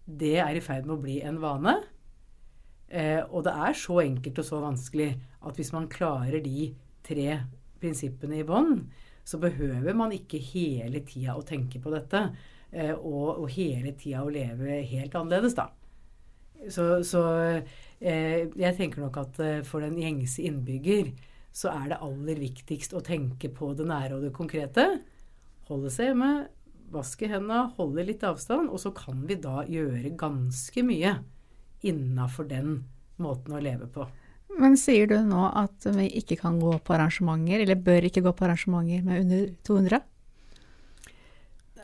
det 0.07 0.37
er 0.41 0.57
i 0.57 0.63
ferd 0.63 0.87
med 0.87 0.97
å 0.97 1.03
bli 1.03 1.19
en 1.27 1.39
vane. 1.43 1.75
Eh, 2.87 3.19
og 3.27 3.43
det 3.47 3.53
er 3.67 3.75
så 3.75 3.99
enkelt 4.05 4.39
og 4.39 4.47
så 4.47 4.61
vanskelig 4.63 5.09
at 5.43 5.57
hvis 5.59 5.73
man 5.75 5.89
klarer 5.91 6.39
de 6.43 6.69
tre 7.07 7.41
prinsippene 7.81 8.39
i 8.39 8.47
bånn, 8.47 8.85
så 9.27 9.39
behøver 9.43 9.95
man 9.97 10.13
ikke 10.15 10.39
hele 10.39 11.01
tida 11.03 11.35
å 11.35 11.43
tenke 11.45 11.81
på 11.83 11.91
dette. 11.91 12.29
Eh, 12.71 12.93
og, 12.95 13.43
og 13.43 13.51
hele 13.55 13.91
tida 13.99 14.23
å 14.23 14.31
leve 14.31 14.79
helt 14.87 15.15
annerledes, 15.19 15.57
da. 15.57 15.67
Så, 16.73 16.85
så 17.05 17.23
eh, 18.01 18.47
jeg 18.49 18.75
tenker 18.77 19.03
nok 19.03 19.19
at 19.21 19.39
eh, 19.43 19.63
for 19.67 19.85
den 19.85 19.97
gjengse 20.01 20.43
innbygger 20.47 21.13
så 21.57 21.71
er 21.73 21.87
det 21.91 22.01
aller 22.05 22.37
viktigst 22.41 22.93
å 22.93 23.01
tenke 23.05 23.49
på 23.53 23.71
det 23.77 23.87
nære 23.89 24.17
og 24.17 24.27
det 24.27 24.33
konkrete. 24.35 24.85
Holde 25.69 25.89
seg 25.93 26.11
hjemme, 26.11 26.31
vaske 26.93 27.29
hendene, 27.29 27.71
holde 27.79 28.05
litt 28.05 28.25
avstand. 28.27 28.69
Og 28.69 28.81
så 28.83 28.91
kan 28.95 29.23
vi 29.29 29.39
da 29.41 29.63
gjøre 29.65 30.13
ganske 30.19 30.83
mye 30.85 31.15
innafor 31.87 32.47
den 32.49 32.83
måten 33.21 33.57
å 33.57 33.63
leve 33.63 33.89
på. 33.89 34.05
Men 34.57 34.77
sier 34.79 35.09
du 35.09 35.17
nå 35.25 35.49
at 35.49 35.85
vi 35.97 36.07
ikke 36.21 36.37
kan 36.39 36.61
gå 36.61 36.77
på 36.85 36.93
arrangementer, 36.95 37.63
eller 37.65 37.81
bør 37.89 38.07
ikke 38.09 38.23
gå 38.25 38.33
på 38.37 38.47
arrangementer 38.47 39.03
med 39.05 39.25
under 39.25 39.49
200? 39.67 40.05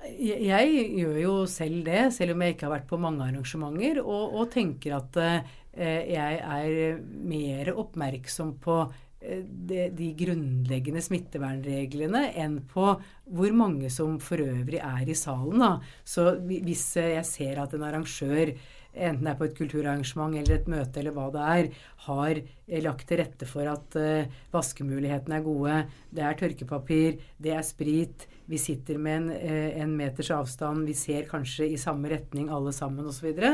Jeg 0.04 0.74
gjør 1.00 1.18
jo 1.22 1.36
selv 1.50 1.86
det, 1.88 2.08
selv 2.16 2.36
om 2.36 2.44
jeg 2.44 2.56
ikke 2.56 2.68
har 2.68 2.76
vært 2.78 2.90
på 2.90 3.00
mange 3.02 3.24
arrangementer, 3.26 4.02
og, 4.04 4.36
og 4.40 4.52
tenker 4.54 4.98
at 4.98 5.20
eh, 5.22 6.12
jeg 6.14 6.42
er 6.44 7.00
mer 7.32 7.72
oppmerksom 7.74 8.54
på 8.64 8.78
eh, 9.24 9.42
de, 9.44 9.88
de, 9.96 10.12
grunnleggende 10.20 11.04
smittevernreglene 11.04 12.26
enn 12.44 12.60
på 12.70 12.92
hvor 13.24 13.58
mange 13.58 13.92
som 13.94 14.20
for 14.24 14.44
øvrig 14.44 14.82
er 14.84 15.08
i 15.08 15.18
salen. 15.18 15.64
Da. 15.64 15.74
Så 16.04 16.34
hvis 16.44 16.88
jeg 17.00 17.26
ser 17.30 17.64
at 17.64 17.76
en 17.78 17.88
arrangør 17.88 18.54
enten 18.94 19.26
det 19.26 19.32
er 19.32 19.40
på 19.40 19.48
et 19.48 19.56
kulturarrangement 19.58 20.36
eller 20.38 20.60
et 20.60 20.70
møte 20.70 21.02
eller 21.02 21.16
hva 21.16 21.30
det 21.34 21.46
er, 21.54 21.70
har 22.06 22.42
lagt 22.86 23.08
til 23.10 23.20
rette 23.22 23.48
for 23.50 23.70
at 23.70 23.98
uh, 23.98 24.36
vaskemulighetene 24.54 25.40
er 25.40 25.46
gode. 25.46 25.80
Det 26.14 26.26
er 26.26 26.38
tørkepapir, 26.40 27.18
det 27.42 27.56
er 27.58 27.66
sprit. 27.66 28.28
Vi 28.50 28.60
sitter 28.62 29.02
med 29.02 29.18
en, 29.18 29.32
uh, 29.34 29.82
en 29.84 29.98
meters 29.98 30.32
avstand, 30.36 30.86
vi 30.90 30.98
ser 30.98 31.28
kanskje 31.30 31.72
i 31.74 31.82
samme 31.82 32.12
retning 32.14 32.52
alle 32.54 32.74
sammen 32.76 33.10
osv. 33.10 33.24
Så, 33.24 33.30
videre, 33.30 33.54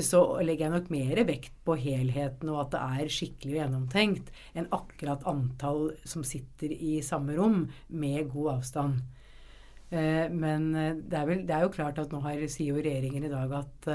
så 0.00 0.20
legger 0.40 0.68
jeg 0.68 0.74
nok 0.76 0.92
mer 0.94 1.24
vekt 1.28 1.56
på 1.66 1.76
helheten 1.76 2.52
og 2.52 2.60
at 2.62 2.76
det 2.76 2.82
er 3.02 3.16
skikkelig 3.16 3.58
gjennomtenkt, 3.58 4.30
enn 4.54 4.70
akkurat 4.72 5.26
antall 5.28 5.90
som 6.08 6.24
sitter 6.24 6.72
i 6.72 7.00
samme 7.04 7.34
rom 7.36 7.66
med 7.90 8.30
god 8.32 8.54
avstand. 8.58 9.02
Men 9.92 10.70
det 10.72 11.18
er, 11.18 11.26
vel, 11.28 11.42
det 11.44 11.52
er, 11.52 11.66
jo 11.66 11.74
klart 11.74 11.98
at 12.00 12.14
nå 12.14 12.22
har, 12.24 12.38
sier 12.48 12.70
jo 12.70 12.80
regjeringen 12.80 13.26
i 13.28 13.32
dag 13.34 13.52
at 13.58 13.90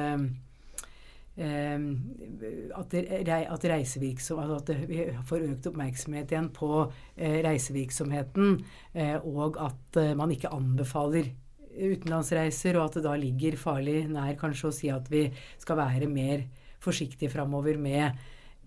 at, 1.37 2.93
at, 2.93 3.65
altså 3.69 4.37
at 4.41 4.71
vi 4.89 5.03
får 5.29 5.43
økt 5.51 5.67
oppmerksomhet 5.69 6.31
igjen 6.33 6.47
på 6.53 6.69
eh, 7.15 7.41
reisevirksomheten, 7.45 8.55
eh, 8.97 9.17
og 9.21 9.59
at 9.61 9.99
eh, 10.01 10.15
man 10.17 10.33
ikke 10.33 10.53
anbefaler 10.53 11.29
utenlandsreiser, 11.77 12.79
og 12.79 12.87
at 12.87 12.97
det 12.97 13.03
da 13.05 13.13
ligger 13.21 13.59
farlig 13.59 14.07
nær 14.09 14.33
kanskje 14.39 14.69
å 14.69 14.73
si 14.73 14.89
at 14.89 15.11
vi 15.13 15.27
skal 15.61 15.77
være 15.77 16.09
mer 16.09 16.47
forsiktige 16.81 17.29
framover 17.29 17.77
med 17.77 18.17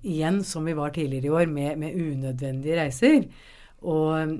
igjen, 0.07 0.45
som 0.47 0.65
vi 0.65 0.77
var 0.79 0.95
tidligere 0.95 1.27
i 1.27 1.35
år, 1.41 1.51
med, 1.51 1.75
med 1.83 1.99
unødvendige 1.99 2.79
reiser. 2.79 3.27
Og 3.81 4.39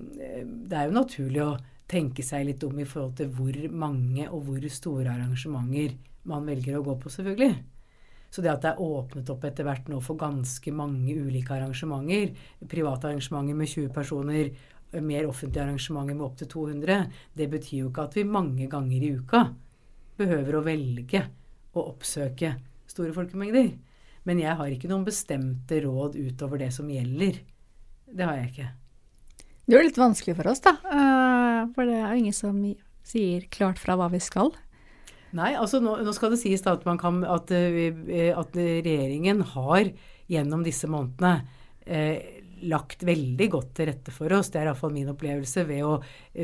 det 0.71 0.77
er 0.77 0.87
jo 0.87 0.95
naturlig 0.95 1.43
å 1.43 1.59
tenke 1.91 2.23
seg 2.23 2.47
litt 2.47 2.63
om 2.63 2.79
i 2.79 2.87
forhold 2.87 3.19
til 3.19 3.35
hvor 3.35 3.59
mange 3.75 4.29
og 4.31 4.47
hvor 4.47 4.71
store 4.71 5.11
arrangementer 5.17 5.99
man 6.31 6.47
velger 6.47 6.79
å 6.79 6.85
gå 6.87 6.97
på, 7.01 7.11
selvfølgelig. 7.11 7.55
Så 8.31 8.45
det 8.45 8.53
at 8.53 8.63
det 8.63 8.73
er 8.73 8.83
åpnet 8.85 9.31
opp 9.33 9.45
etter 9.49 9.67
hvert 9.67 9.89
nå 9.91 9.99
for 10.05 10.19
ganske 10.19 10.73
mange 10.75 11.17
ulike 11.19 11.57
arrangementer, 11.57 12.31
private 12.71 13.11
arrangementer 13.11 13.59
med 13.59 13.73
20 13.73 13.91
personer, 13.95 14.53
mer 15.03 15.27
offentlige 15.27 15.65
arrangementer 15.65 16.15
med 16.15 16.27
opptil 16.27 16.51
200, 16.51 17.05
det 17.35 17.51
betyr 17.51 17.85
jo 17.85 17.91
ikke 17.91 18.07
at 18.07 18.17
vi 18.19 18.27
mange 18.27 18.67
ganger 18.71 19.07
i 19.07 19.13
uka 19.19 19.45
behøver 20.21 20.59
å 20.59 20.65
velge 20.67 21.25
å 21.75 21.87
oppsøke 21.93 22.55
store 22.91 23.15
folkemengder. 23.17 23.71
Men 24.29 24.43
jeg 24.43 24.57
har 24.59 24.73
ikke 24.73 24.91
noen 24.91 25.07
bestemte 25.07 25.81
råd 25.83 26.19
utover 26.21 26.61
det 26.61 26.71
som 26.77 26.91
gjelder. 26.91 27.39
Det 28.11 28.27
har 28.27 28.41
jeg 28.43 28.51
ikke. 28.51 28.71
Det 29.71 29.79
er 29.79 29.87
litt 29.87 30.01
vanskelig 30.01 30.35
for 30.37 30.51
oss, 30.51 30.63
da. 30.65 30.75
Eh, 30.83 31.61
for 31.77 31.89
det 31.89 32.01
er 32.03 32.19
ingen 32.19 32.35
som 32.37 32.59
sier 33.07 33.47
klart 33.55 33.79
fra 33.81 33.97
hva 33.99 34.11
vi 34.13 34.21
skal. 34.23 34.53
Nei, 35.37 35.53
altså 35.55 35.79
nå, 35.83 35.95
nå 36.03 36.13
skal 36.17 36.35
det 36.35 36.41
sies 36.41 36.65
at, 36.67 36.83
kan, 36.99 37.23
at, 37.23 37.53
eh, 37.55 38.31
at, 38.35 38.57
regjeringen 38.57 39.45
har 39.55 39.93
gjennom 40.31 40.65
disse 40.67 40.91
månedene 40.91 41.47
eh, 41.87 42.41
lagt 42.69 43.05
veldig 43.07 43.47
godt 43.53 43.73
til 43.79 43.89
rette 43.91 44.13
for 44.15 44.33
oss. 44.37 44.51
Det 44.51 44.61
er 44.61 44.69
iallfall 44.69 44.93
min 44.95 45.11
opplevelse 45.13 45.65
ved 45.69 45.87
å 45.87 45.95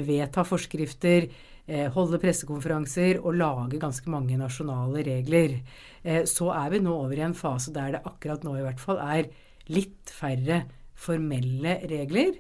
vedta 0.07 0.45
forskrifter, 0.47 1.29
eh, 1.67 1.91
holde 1.93 2.21
pressekonferanser 2.23 3.21
og 3.23 3.37
lage 3.37 3.83
ganske 3.83 4.11
mange 4.13 4.39
nasjonale 4.41 5.05
regler. 5.07 5.61
Eh, 6.05 6.23
så 6.25 6.53
er 6.55 6.71
vi 6.71 6.81
nå 6.81 6.95
over 6.95 7.19
i 7.19 7.27
en 7.27 7.35
fase 7.37 7.75
der 7.75 7.97
det 7.97 8.05
akkurat 8.07 8.45
nå 8.45 8.57
i 8.57 8.65
hvert 8.65 8.81
fall 8.81 9.03
er 9.03 9.31
litt 9.69 10.11
færre 10.15 10.65
formelle 10.95 11.81
regler. 11.91 12.39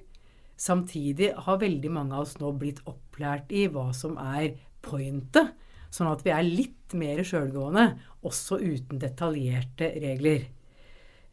Samtidig 0.56 1.34
har 1.36 1.60
veldig 1.60 1.90
mange 1.92 2.14
av 2.14 2.24
oss 2.24 2.38
nå 2.40 2.52
blitt 2.56 2.80
opplært 2.86 3.50
i 3.52 3.66
hva 3.68 3.90
som 3.92 4.16
er 4.16 4.54
pointet 4.80 5.52
Sånn 5.92 6.10
at 6.10 6.24
vi 6.26 6.32
er 6.34 6.44
litt 6.46 6.94
mer 6.98 7.22
sjølgående, 7.26 7.86
også 8.26 8.58
uten 8.62 9.00
detaljerte 9.02 9.90
regler. 10.02 10.48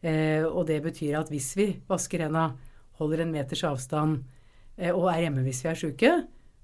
Eh, 0.04 0.44
og 0.44 0.66
det 0.68 0.80
betyr 0.84 1.18
at 1.20 1.32
hvis 1.32 1.52
vi 1.58 1.68
vasker 1.88 2.26
henda, 2.26 2.52
holder 3.00 3.24
en 3.24 3.32
meters 3.34 3.64
avstand 3.66 4.20
eh, 4.76 4.92
og 4.92 5.08
er 5.10 5.24
hjemme 5.24 5.44
hvis 5.46 5.64
vi 5.64 5.70
er 5.70 5.80
sjuke, 5.80 6.12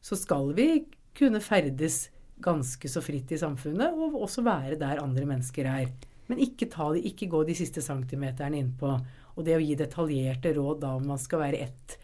så 0.01 0.19
skal 0.19 0.53
vi 0.57 0.69
kunne 1.17 1.43
ferdes 1.43 2.09
ganske 2.41 2.89
så 2.89 3.03
fritt 3.05 3.33
i 3.35 3.41
samfunnet 3.41 3.97
og 3.97 4.21
også 4.23 4.45
være 4.47 4.79
der 4.81 5.03
andre 5.03 5.27
mennesker 5.29 5.67
er. 5.69 5.91
Men 6.31 6.41
ikke, 6.41 6.69
de, 6.71 7.03
ikke 7.11 7.29
gå 7.33 7.43
de 7.49 7.57
siste 7.59 7.83
centimeterne 7.83 8.61
innpå. 8.61 8.93
Og 9.35 9.45
det 9.45 9.57
å 9.57 9.63
gi 9.63 9.75
detaljerte 9.77 10.55
råd 10.57 10.81
da 10.85 10.95
om 10.97 11.09
man 11.11 11.21
skal 11.21 11.43
være 11.43 11.65
ett 11.67 11.99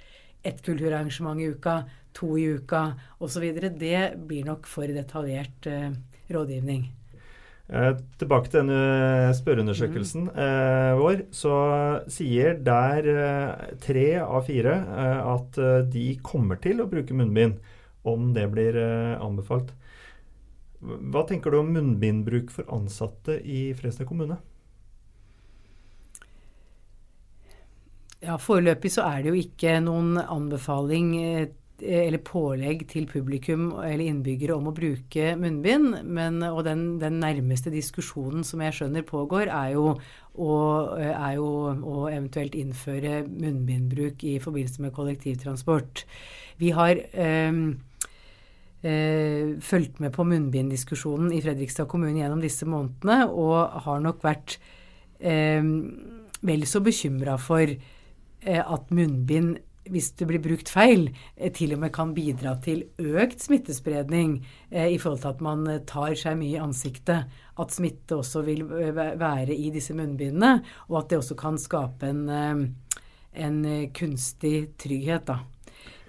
et 0.47 0.63
kulturarrangement 0.63 1.41
i 1.43 1.49
uka, 1.51 1.81
to 2.17 2.35
i 2.41 2.49
uka 2.57 2.89
osv. 3.23 3.49
Det 3.79 4.05
blir 4.29 4.47
nok 4.49 4.69
for 4.71 4.89
detaljert 4.91 5.69
eh, 5.71 5.91
rådgivning. 6.33 6.87
Eh, 7.67 7.97
tilbake 8.21 8.47
til 8.47 8.61
denne 8.61 9.33
spørreundersøkelsen 9.35 10.29
mm. 10.29 10.37
eh, 10.39 10.93
vår. 11.01 11.25
Så 11.35 11.55
sier 12.15 12.61
der 12.63 13.09
eh, 13.11 13.73
tre 13.83 14.07
av 14.23 14.47
fire 14.47 14.77
eh, 14.85 15.33
at 15.35 15.59
eh, 15.59 15.81
de 15.91 16.13
kommer 16.23 16.61
til 16.63 16.83
å 16.83 16.87
bruke 16.91 17.17
munnbind 17.17 17.59
om 18.07 18.31
det 18.37 18.45
blir 18.53 18.77
anbefalt. 19.19 19.73
Hva 20.79 21.25
tenker 21.27 21.51
du 21.51 21.59
om 21.59 21.73
munnbindbruk 21.75 22.53
for 22.55 22.69
ansatte 22.71 23.41
i 23.43 23.73
Fredrikstad 23.75 24.07
kommune? 24.07 24.37
Ja, 28.23 28.37
Foreløpig 28.39 28.93
så 28.95 29.09
er 29.09 29.25
det 29.25 29.33
jo 29.33 29.41
ikke 29.41 29.81
noen 29.83 30.21
anbefaling 30.23 31.11
eller 31.83 32.21
pålegg 32.25 32.87
til 32.89 33.05
publikum 33.11 33.69
eller 33.85 34.07
innbyggere 34.07 34.55
om 34.57 34.71
å 34.71 34.75
bruke 34.77 35.35
munnbind. 35.41 35.99
Men, 36.05 36.39
og 36.49 36.63
den, 36.67 36.85
den, 37.03 37.19
nærmeste 37.23 37.73
diskusjonen 37.75 38.47
som 38.47 38.63
jeg 38.65 38.77
skjønner 38.79 39.05
pågår, 39.09 39.51
er 39.53 39.75
jo, 39.75 39.91
å, 40.35 40.53
er 40.97 41.35
jo 41.37 41.49
å 41.77 42.07
eventuelt 42.09 42.57
innføre 42.59 43.25
munnbindbruk 43.29 44.25
i 44.25 44.39
forbindelse 44.43 44.87
med 44.87 44.95
kollektivtransport. 44.97 46.07
Vi 46.63 46.73
har 46.77 47.03
øh, 47.03 47.61
øh, 48.83 49.51
fulgt 49.61 50.01
med 50.01 50.15
på 50.17 50.25
munnbinddiskusjonen 50.29 51.35
i 51.37 51.43
Fredrikstad 51.45 51.91
kommune 51.93 52.23
gjennom 52.23 52.41
disse 52.45 52.69
månedene, 52.69 53.27
og 53.29 53.83
har 53.85 54.01
nok 54.05 54.25
vært 54.25 54.57
øh, 55.21 55.71
vel 56.47 56.67
så 56.69 56.81
bekymra 56.85 57.37
for 57.41 57.77
Eh, 58.47 58.73
at 58.73 58.91
munnbind 58.95 59.57
hvis 59.93 60.11
det 60.19 60.29
blir 60.29 60.43
brukt 60.43 60.71
feil, 60.73 61.09
eh, 61.37 61.53
til 61.55 61.75
og 61.77 61.83
med 61.85 61.93
kan 61.95 62.15
bidra 62.17 62.57
til 62.63 62.85
økt 62.99 63.45
smittespredning 63.45 64.39
eh, 64.71 64.93
i 64.95 64.99
forhold 64.99 65.23
til 65.23 65.35
at 65.35 65.45
man 65.45 65.67
tar 65.89 66.17
seg 66.19 66.39
mye 66.41 66.57
i 66.57 66.63
ansiktet. 66.63 67.31
At 67.57 67.73
smitte 67.73 68.19
også 68.19 68.43
vil 68.45 68.67
være 68.67 69.55
i 69.55 69.71
disse 69.73 69.95
munnbindene, 69.97 70.61
og 70.91 70.99
at 71.01 71.11
det 71.11 71.21
også 71.23 71.37
kan 71.41 71.57
skape 71.59 72.11
en, 72.11 72.27
en 73.33 73.63
kunstig 73.97 74.77
trygghet. 74.77 75.31
Da. 75.31 75.39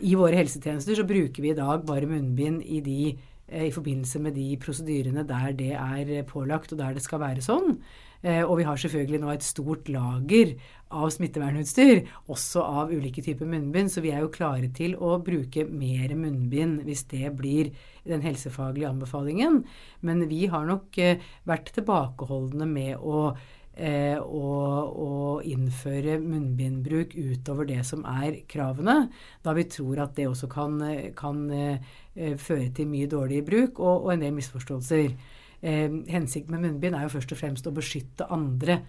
I 0.03 0.17
våre 0.19 0.35
helsetjenester 0.35 0.99
så 0.99 1.07
bruker 1.07 1.41
vi 1.41 1.53
i 1.53 1.57
dag 1.57 1.85
bare 1.87 2.09
munnbind 2.09 2.65
i, 2.67 2.81
de, 2.83 3.13
i 3.47 3.71
forbindelse 3.71 4.19
med 4.25 4.35
de 4.35 4.49
prosedyrene 4.59 5.23
der 5.29 5.55
det 5.55 5.71
er 5.71 6.27
pålagt, 6.27 6.75
og 6.75 6.83
der 6.83 6.99
det 6.99 7.05
skal 7.05 7.23
være 7.23 7.45
sånn. 7.45 7.77
Eh, 8.23 8.41
og 8.43 8.57
vi 8.59 8.65
har 8.65 8.79
selvfølgelig 8.79 9.21
nå 9.21 9.31
et 9.33 9.45
stort 9.45 9.89
lager 9.91 10.55
av 10.97 11.09
smittevernutstyr, 11.11 12.05
også 12.31 12.63
av 12.63 12.93
ulike 12.95 13.21
typer 13.25 13.49
munnbind, 13.49 13.91
så 13.91 14.01
vi 14.03 14.13
er 14.15 14.23
jo 14.23 14.31
klare 14.33 14.71
til 14.73 14.95
å 14.95 15.17
bruke 15.23 15.67
mer 15.67 16.15
munnbind 16.17 16.81
hvis 16.87 17.03
det 17.11 17.33
blir 17.37 17.73
den 18.07 18.23
helsefaglige 18.23 18.89
anbefalingen. 18.89 19.61
Men 20.01 20.25
vi 20.31 20.45
har 20.49 20.65
nok 20.69 20.97
eh, 21.03 21.21
vært 21.47 21.73
tilbakeholdne 21.77 22.69
med 22.71 22.97
å 22.97 23.29
Eh, 23.77 24.17
å, 24.17 25.37
innføre 25.45 26.15
munnbindbruk 26.17 27.11
utover 27.13 27.67
det 27.69 27.83
som 27.85 28.01
er 28.09 28.39
kravene, 28.49 28.95
da 29.45 29.53
vi 29.53 29.67
tror 29.69 30.01
at 30.01 30.15
det 30.17 30.25
også 30.25 30.49
kan, 30.49 30.81
kan 31.13 31.43
føre 32.41 32.71
til 32.73 32.89
mye 32.89 33.05
dårlig 33.11 33.43
bruk 33.45 33.77
og, 33.77 34.07
og 34.07 34.15
en 34.15 34.23
del 34.25 34.33
misforståelser 34.33 35.13
eh, 35.61 35.89
hensikten 36.11 36.55
med 36.55 36.65
munnbind 36.65 36.97
er 36.97 37.07
jo 37.07 37.15
først 37.17 37.33
og 37.33 37.41
fremst 37.41 37.67
å 37.69 37.75
beskytte 37.75 38.29
andre 38.33 38.81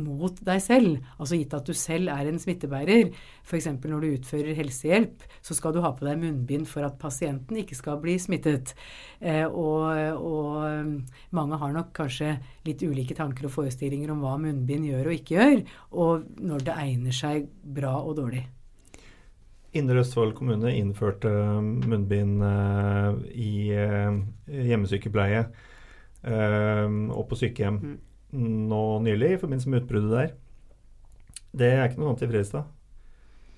mot 0.00 0.40
deg 0.44 0.60
selv. 0.62 0.96
Altså 1.16 1.38
gitt 1.38 1.54
at 1.56 1.68
du 1.68 1.74
selv 1.76 2.10
er 2.12 2.28
en 2.28 2.40
smittebærer. 2.40 3.12
F.eks. 3.46 3.68
når 3.80 4.02
du 4.02 4.08
utfører 4.12 4.56
helsehjelp, 4.58 5.24
så 5.44 5.56
skal 5.56 5.74
du 5.74 5.80
ha 5.84 5.92
på 5.96 6.06
deg 6.06 6.20
munnbind 6.20 6.68
for 6.70 6.86
at 6.86 6.98
pasienten 7.00 7.60
ikke 7.62 7.78
skal 7.78 8.00
bli 8.02 8.16
smittet. 8.22 8.74
Eh, 9.20 9.44
og, 9.46 9.86
og, 10.16 10.66
mm, 10.86 10.96
mange 11.36 11.60
har 11.62 11.72
nok 11.76 11.94
kanskje 11.96 12.36
litt 12.68 12.84
ulike 12.84 13.16
tanker 13.16 13.48
og 13.48 13.54
forestillinger 13.56 14.12
om 14.12 14.20
hva 14.24 14.36
munnbind 14.42 14.88
gjør 14.90 15.10
og 15.10 15.16
ikke 15.16 15.38
gjør, 15.38 15.64
og 15.96 16.28
når 16.42 16.68
det 16.68 16.76
egner 16.86 17.16
seg 17.16 17.48
bra 17.76 17.96
og 18.02 18.18
dårlig. 18.20 18.44
Indre 19.76 20.00
Østfold 20.00 20.32
kommune 20.38 20.70
innførte 20.72 21.28
munnbind 21.60 22.40
uh, 22.40 23.18
i 23.28 23.68
uh, 23.76 24.16
hjemmesykepleie 24.48 25.42
og 26.26 27.24
på 27.30 27.38
sykehjem. 27.38 27.80
Mm 27.82 27.96
nå 28.36 28.82
nylig 29.04 29.34
i 29.34 29.40
forbindelse 29.40 29.70
med 29.70 29.84
utbruddet 29.84 30.14
der. 30.16 30.32
Det 31.56 31.68
er 31.72 31.86
ikke 31.86 32.02
noe 32.02 32.12
annet 32.12 32.24
i 32.24 32.30
Fredrikstad. 32.30 32.72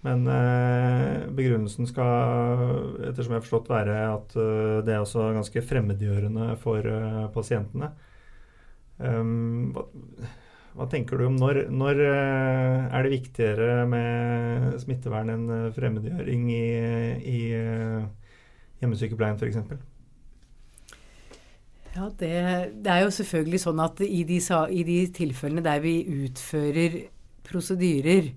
Men 0.06 0.26
eh, 0.30 1.24
begrunnelsen 1.34 1.88
skal, 1.90 3.00
ettersom 3.08 3.34
jeg 3.34 3.40
har 3.40 3.46
forstått, 3.46 3.70
være 3.72 3.96
at 4.12 4.36
uh, 4.38 4.78
det 4.86 4.94
er 4.94 5.02
også 5.02 5.32
ganske 5.34 5.62
fremmedgjørende 5.66 6.52
for 6.62 6.86
uh, 6.86 7.24
pasientene. 7.34 7.90
Um, 9.02 9.72
hva, 9.74 9.88
hva, 10.78 10.86
tenker 10.90 11.18
du 11.18 11.26
om 11.26 11.34
når, 11.38 11.64
når 11.74 12.04
uh, 12.04 12.86
er 12.94 13.08
det 13.08 13.14
viktigere 13.16 13.82
med 13.90 14.78
smittevern 14.84 15.34
enn 15.34 15.50
fremmedgjøring 15.74 16.46
i, 16.54 16.64
i 17.34 17.38
hjemmesykepleien 18.78 19.38
f.eks.? 19.38 19.97
Ja, 21.96 22.08
det, 22.20 22.32
det, 22.84 22.90
er 22.92 23.04
jo 23.04 23.14
selvfølgelig 23.14 23.60
sånn 23.62 23.80
at 23.82 24.00
i 24.04 24.20
de, 24.28 24.38
i 24.70 24.82
de 24.86 24.98
tilfellene 25.16 25.64
der 25.64 25.80
vi 25.82 25.94
utfører 26.26 26.98
prosedyrer 27.48 28.28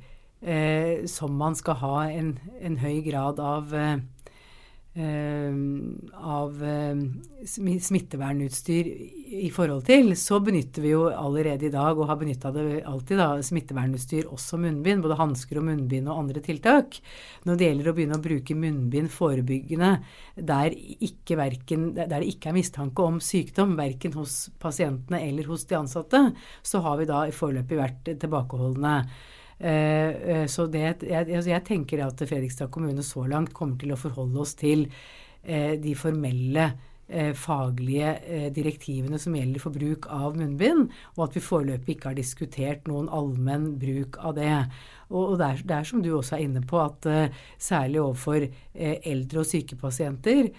eh, 0.42 1.04
som 1.12 1.36
man 1.38 1.58
skal 1.60 1.78
ha 1.82 1.96
en, 2.10 2.34
en 2.62 2.78
høy 2.82 3.02
grad 3.06 3.42
av 3.44 3.76
eh, 3.76 3.98
av 4.94 6.64
eh, 6.68 6.98
smittevernutstyr 7.48 8.88
i 9.40 9.48
forhold 9.56 9.86
til, 9.88 10.12
så 10.20 10.42
benytter 10.44 10.84
vi 10.84 10.92
jo 10.92 11.06
allerede 11.08 11.70
i 11.70 11.72
dag, 11.72 11.96
og 11.96 12.10
har 12.10 12.20
benytta 12.20 12.52
det 12.52 12.82
alltid, 12.84 13.22
da, 13.22 13.30
smittevernutstyr, 13.40 14.28
også 14.28 14.60
munnbind. 14.60 15.06
Både 15.06 15.20
hansker 15.22 15.62
og 15.62 15.68
munnbind 15.70 16.12
og 16.12 16.26
andre 16.26 16.44
tiltak. 16.44 17.00
Når 17.48 17.56
det 17.56 17.70
gjelder 17.70 17.92
å 17.92 17.96
begynne 17.96 18.20
å 18.20 18.26
bruke 18.28 18.60
munnbind 18.60 19.14
forebyggende 19.16 19.94
der, 20.36 20.76
ikke 21.00 21.40
verken, 21.40 21.94
der 21.96 22.12
det 22.18 22.28
ikke 22.34 22.52
er 22.52 22.60
mistanke 22.60 23.08
om 23.08 23.24
sykdom, 23.24 23.78
verken 23.80 24.20
hos 24.20 24.50
pasientene 24.60 25.24
eller 25.24 25.48
hos 25.48 25.64
de 25.72 25.80
ansatte, 25.80 26.26
så 26.68 26.84
har 26.84 27.00
vi 27.00 27.08
da 27.08 27.24
i 27.30 27.36
foreløpig 27.36 27.80
vært 27.80 28.18
tilbakeholdne. 28.18 28.98
Eh, 29.62 30.10
eh, 30.10 30.46
så 30.50 30.66
det, 30.66 31.04
jeg, 31.06 31.28
altså 31.30 31.52
jeg 31.52 31.66
tenker 31.68 32.02
at 32.08 32.22
Fredrikstad 32.26 32.72
kommune 32.74 33.04
så 33.06 33.28
langt 33.30 33.54
kommer 33.54 33.78
til 33.78 33.94
å 33.94 34.00
forholde 34.00 34.42
oss 34.42 34.56
til 34.58 34.88
eh, 35.44 35.78
de 35.82 35.98
formelle 35.98 36.72
faglige 37.36 38.12
direktivene 38.56 39.18
som 39.20 39.34
gjelder 39.36 39.60
for 39.60 39.76
bruk 39.76 40.06
av 40.16 40.38
munnbind, 40.40 40.94
og 41.18 41.26
at 41.26 41.34
vi 41.36 41.42
foreløpig 41.44 41.98
ikke 41.98 42.08
har 42.08 42.16
diskutert 42.16 42.86
noen 42.88 43.10
allmenn 43.12 43.66
bruk 43.82 44.16
av 44.24 44.38
det. 44.38 44.54
Og, 45.10 45.34
det, 45.42 45.50
er, 45.50 45.66
det 45.68 45.76
er 45.76 45.90
som 45.90 46.00
du 46.06 46.08
også 46.14 46.38
er 46.38 46.46
inne 46.46 46.62
på, 46.64 46.80
at 46.80 47.10
særlig 47.60 48.00
overfor 48.00 48.48
eldre 49.12 49.44
og 49.44 49.50
syke 49.50 49.76
pasienter, 49.82 50.54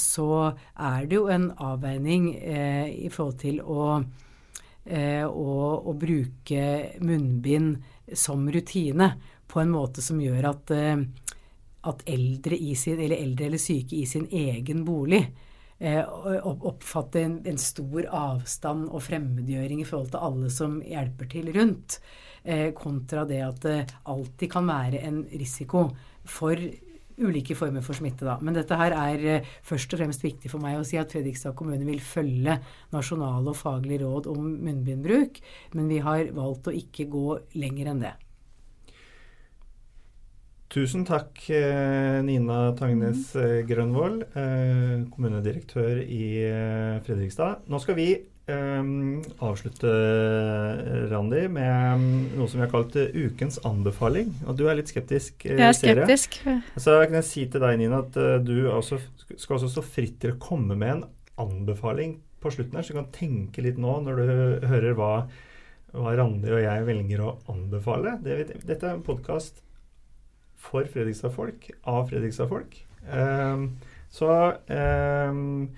så 0.00 0.30
er 0.48 1.12
det 1.12 1.20
jo 1.20 1.28
en 1.28 1.50
avveining 1.60 2.32
i 2.40 3.12
forhold 3.12 3.36
til 3.44 3.60
å, 3.60 4.00
å, 4.00 5.60
å 5.76 5.98
bruke 6.06 6.64
munnbind 7.04 7.84
som 8.16 8.46
rutine 8.52 9.12
på 9.50 9.60
en 9.60 9.70
måte 9.70 10.02
som 10.02 10.20
gjør 10.22 10.50
at, 10.52 10.70
eh, 10.74 11.02
at 11.90 12.02
eldre, 12.06 12.58
sin, 12.76 13.00
eller 13.00 13.16
eldre, 13.16 13.46
eller 13.46 13.62
syke 13.62 13.96
i 13.96 14.06
sin 14.06 14.28
egen 14.30 14.84
bolig 14.84 15.22
eh, 15.78 16.04
oppfatter 16.42 17.24
en, 17.24 17.38
en, 17.46 17.58
stor 17.58 18.06
avstand 18.06 18.90
og 18.90 19.02
fremmedgjøring 19.06 19.82
i 19.82 19.88
forhold 19.88 20.12
til 20.12 20.28
alle 20.28 20.52
som 20.54 20.78
hjelper 20.84 21.30
til 21.32 21.50
rundt, 21.56 22.00
eh, 22.44 22.70
kontra 22.76 23.24
det 23.28 23.42
at 23.46 23.64
det 23.64 23.80
alltid 24.04 24.52
kan 24.52 24.70
være 24.70 25.02
en 25.08 25.24
risiko 25.32 25.88
for 26.28 26.60
ulike 27.20 27.56
former 27.58 27.84
for 27.84 27.98
smitte. 27.98 28.26
Da. 28.26 28.38
Men 28.44 28.56
dette 28.56 28.78
her 28.80 28.96
er 28.96 29.52
først 29.66 29.92
og 29.94 30.02
fremst 30.02 30.24
viktig 30.24 30.52
for 30.52 30.62
meg 30.62 30.78
å 30.78 30.86
si 30.86 30.98
at 31.00 31.12
Fredrikstad 31.12 31.56
kommune 31.58 31.86
vil 31.88 32.00
følge 32.04 32.58
nasjonale 32.94 33.52
og 33.52 33.60
faglige 33.60 34.04
råd 34.04 34.30
om 34.32 34.50
munnbindbruk, 34.64 35.40
men 35.76 35.92
vi 35.92 36.00
har 36.04 36.32
valgt 36.36 36.70
å 36.70 36.76
ikke 36.76 37.08
gå 37.12 37.28
lenger 37.60 37.94
enn 37.94 38.04
det. 38.08 38.16
Tusen 40.70 41.02
takk, 41.02 41.34
eh, 41.50 42.20
Nina 42.22 42.70
Tangnes 42.78 43.32
eh, 43.34 43.64
Grønvold, 43.66 44.20
eh, 44.38 45.00
kommunedirektør 45.10 45.98
i 46.04 46.26
Fredrikstad. 47.02 47.64
Nå 47.66 47.80
skal 47.82 47.98
vi 47.98 48.06
um, 48.50 49.20
avslutte, 49.46 49.90
Randi, 51.10 51.44
med 51.52 51.70
um, 51.94 52.06
noe 52.38 52.48
som 52.50 52.60
vi 52.60 52.64
har 52.64 52.72
kalt 52.72 52.96
uh, 52.98 53.14
ukens 53.14 53.60
anbefaling. 53.66 54.32
Og 54.46 54.58
du 54.58 54.66
er 54.68 54.78
litt 54.78 54.90
skeptisk? 54.92 55.46
Uh, 55.46 55.54
jeg 55.54 55.66
er 55.68 55.78
skeptisk. 55.78 56.40
Så 56.76 56.96
kan 57.04 57.18
jeg 57.20 57.28
si 57.28 57.46
til 57.50 57.64
deg, 57.64 57.78
Nina, 57.80 58.02
at 58.04 58.18
uh, 58.20 58.36
du 58.42 58.68
også, 58.72 59.00
skal 59.36 59.58
også 59.58 59.70
stå 59.76 59.86
fritt 59.86 60.18
til 60.22 60.34
å 60.34 60.40
komme 60.42 60.78
med 60.78 60.96
en 60.96 61.06
anbefaling 61.40 62.18
på 62.40 62.52
slutten 62.54 62.78
her, 62.78 62.84
så 62.84 62.94
du 62.94 63.00
kan 63.00 63.10
tenke 63.14 63.64
litt 63.64 63.80
nå 63.80 63.98
når 64.04 64.20
du 64.20 64.68
hører 64.70 64.96
hva, 64.96 65.12
hva 65.92 66.14
Randi 66.16 66.52
og 66.52 66.62
jeg 66.62 66.86
velger 66.88 67.24
å 67.24 67.34
anbefale. 67.52 68.16
Det, 68.24 68.38
dette 68.64 68.80
er 68.80 68.96
en 68.96 69.04
podkast 69.04 69.60
for 70.60 70.88
Fredrikstad-folk, 70.88 71.70
av 71.88 72.08
Fredrikstad-folk. 72.10 72.76
Um, 73.08 73.70
så 74.12 74.30
um, 74.68 75.70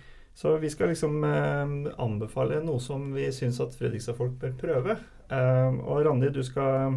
så 0.43 0.57
vi 0.59 0.71
skal 0.71 0.91
liksom 0.91 1.23
eh, 1.23 1.75
anbefale 2.03 2.57
noe 2.67 2.83
som 2.83 3.13
vi 3.15 3.29
syns 3.31 3.61
at 3.63 3.77
Fredrikstad-folk 3.79 4.41
bør 4.41 4.57
prøve. 4.59 4.97
Eh, 5.31 5.77
og 5.87 6.01
Randi, 6.03 6.33
du 6.35 6.41
skal, 6.43 6.97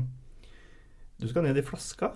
du 1.21 1.27
skal 1.29 1.45
ned 1.45 1.60
i 1.62 1.65
flaska. 1.67 2.10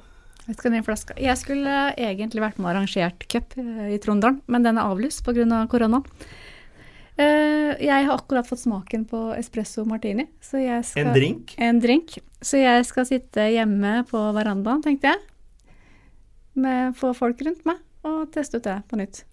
Jeg 0.47 0.57
skal 0.57 0.73
ned 0.73 0.81
i 0.81 0.87
flaska. 0.87 1.17
Jeg 1.21 1.37
skulle 1.37 1.75
egentlig 1.93 2.41
vært 2.41 2.57
med 2.57 2.65
og 2.65 2.71
arrangert 2.71 3.27
cup 3.29 3.53
eh, 3.61 3.91
i 3.93 4.01
Trondheim, 4.01 4.41
men 4.49 4.65
den 4.65 4.81
er 4.81 4.89
avlyst 4.89 5.21
pga. 5.27 5.45
Av 5.59 5.69
korona. 5.69 6.01
Jeg 7.19 8.05
har 8.07 8.13
akkurat 8.15 8.47
fått 8.47 8.61
smaken 8.61 9.01
på 9.11 9.25
espresso 9.35 9.83
martini. 9.85 10.23
Skal, 10.39 10.79
en 11.03 11.09
drink? 11.11 11.53
En 11.59 11.81
drink. 11.83 12.15
Så 12.39 12.61
jeg 12.61 12.85
skal 12.87 13.05
sitte 13.05 13.49
hjemme 13.51 14.05
på 14.07 14.21
verandaen, 14.33 14.81
tenkte 14.81 15.11
jeg. 15.11 15.25
Med 16.63 16.95
få 16.97 17.11
folk 17.13 17.43
rundt 17.43 17.67
meg, 17.67 17.83
og 18.07 18.31
teste 18.33 18.63
ut 18.63 18.71
det 18.71 18.79
på 18.87 19.03
nytt. 19.03 19.27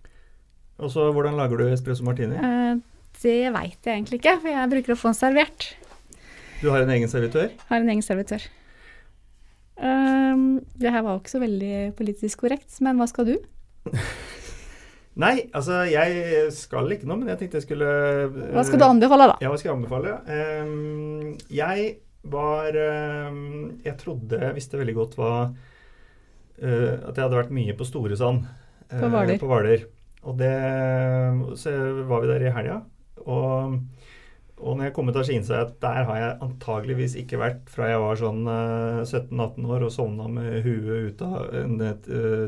Og 0.76 0.92
så, 0.92 1.08
Hvordan 1.12 1.38
lager 1.38 1.60
du 1.60 1.66
espresso 1.70 2.04
martini? 2.04 2.36
Uh, 2.36 2.80
det 3.22 3.38
veit 3.54 3.80
jeg 3.80 3.94
egentlig 3.94 4.20
ikke, 4.20 4.36
for 4.42 4.52
jeg 4.52 4.72
bruker 4.74 4.94
å 4.94 4.98
få 5.00 5.12
den 5.12 5.18
servert. 5.18 5.70
Du 6.60 6.68
har 6.72 6.84
en 6.84 6.92
egen 6.92 7.10
servitør? 7.10 7.50
Har 7.70 7.80
en 7.80 7.92
egen 7.92 8.04
servitør. 8.04 8.44
Um, 9.76 10.62
det 10.80 10.92
her 10.92 11.04
var 11.04 11.16
jo 11.16 11.20
ikke 11.20 11.34
så 11.34 11.42
veldig 11.42 11.76
politisk 11.96 12.44
korrekt, 12.44 12.70
men 12.84 13.00
hva 13.00 13.08
skal 13.08 13.28
du? 13.28 13.34
Nei, 15.24 15.46
altså 15.56 15.82
jeg 15.88 16.50
skal 16.52 16.92
ikke 16.92 17.08
noe, 17.08 17.22
men 17.22 17.32
jeg 17.32 17.40
tenkte 17.40 17.60
jeg 17.60 17.64
skulle 17.64 17.88
uh, 18.28 18.40
Hva 18.52 18.64
skal 18.68 18.80
du 18.80 18.84
anbefale, 18.84 19.30
da? 19.32 19.36
Ja, 19.40 19.52
hva 19.52 19.60
skal 19.60 19.70
jeg 19.70 19.78
anbefale? 19.78 20.16
Um, 20.28 21.36
jeg 21.48 21.86
var 22.26 22.76
um, 23.30 23.78
Jeg 23.84 23.96
trodde 24.00 24.40
jeg 24.42 24.56
visste 24.58 24.80
veldig 24.80 24.96
godt 24.96 25.16
hva 25.16 25.32
uh, 25.46 26.94
At 27.08 27.16
jeg 27.16 27.22
hadde 27.22 27.38
vært 27.38 27.54
mye 27.56 27.76
på 27.78 27.88
Storesand. 27.88 28.44
Uh, 28.92 29.06
på 29.40 29.48
Hvaler. 29.48 29.88
Og 30.26 30.36
det, 30.40 30.52
så 31.60 31.72
var 32.08 32.22
vi 32.22 32.30
der 32.30 32.44
i 32.48 32.52
helga. 32.54 32.80
Og, 33.26 33.78
og 34.56 34.76
når 34.76 34.88
jeg 34.88 34.94
kom 34.96 35.10
ut 35.10 35.18
av 35.20 35.26
Skien, 35.28 35.46
så 35.46 35.56
jeg 35.56 35.68
at 35.68 35.78
der 35.84 36.08
har 36.08 36.20
jeg 36.20 36.36
antageligvis 36.48 37.16
ikke 37.22 37.40
vært 37.40 37.70
fra 37.70 37.90
jeg 37.92 38.02
var 38.02 38.20
sånn 38.20 38.42
17-18 38.46 39.32
eh, 39.38 39.72
år 39.76 39.86
og 39.86 39.94
sovna 39.94 40.28
med 40.32 40.60
huet 40.66 41.10
ut 41.10 41.26
av 41.26 41.54
et 41.90 42.10
uh, 42.10 42.46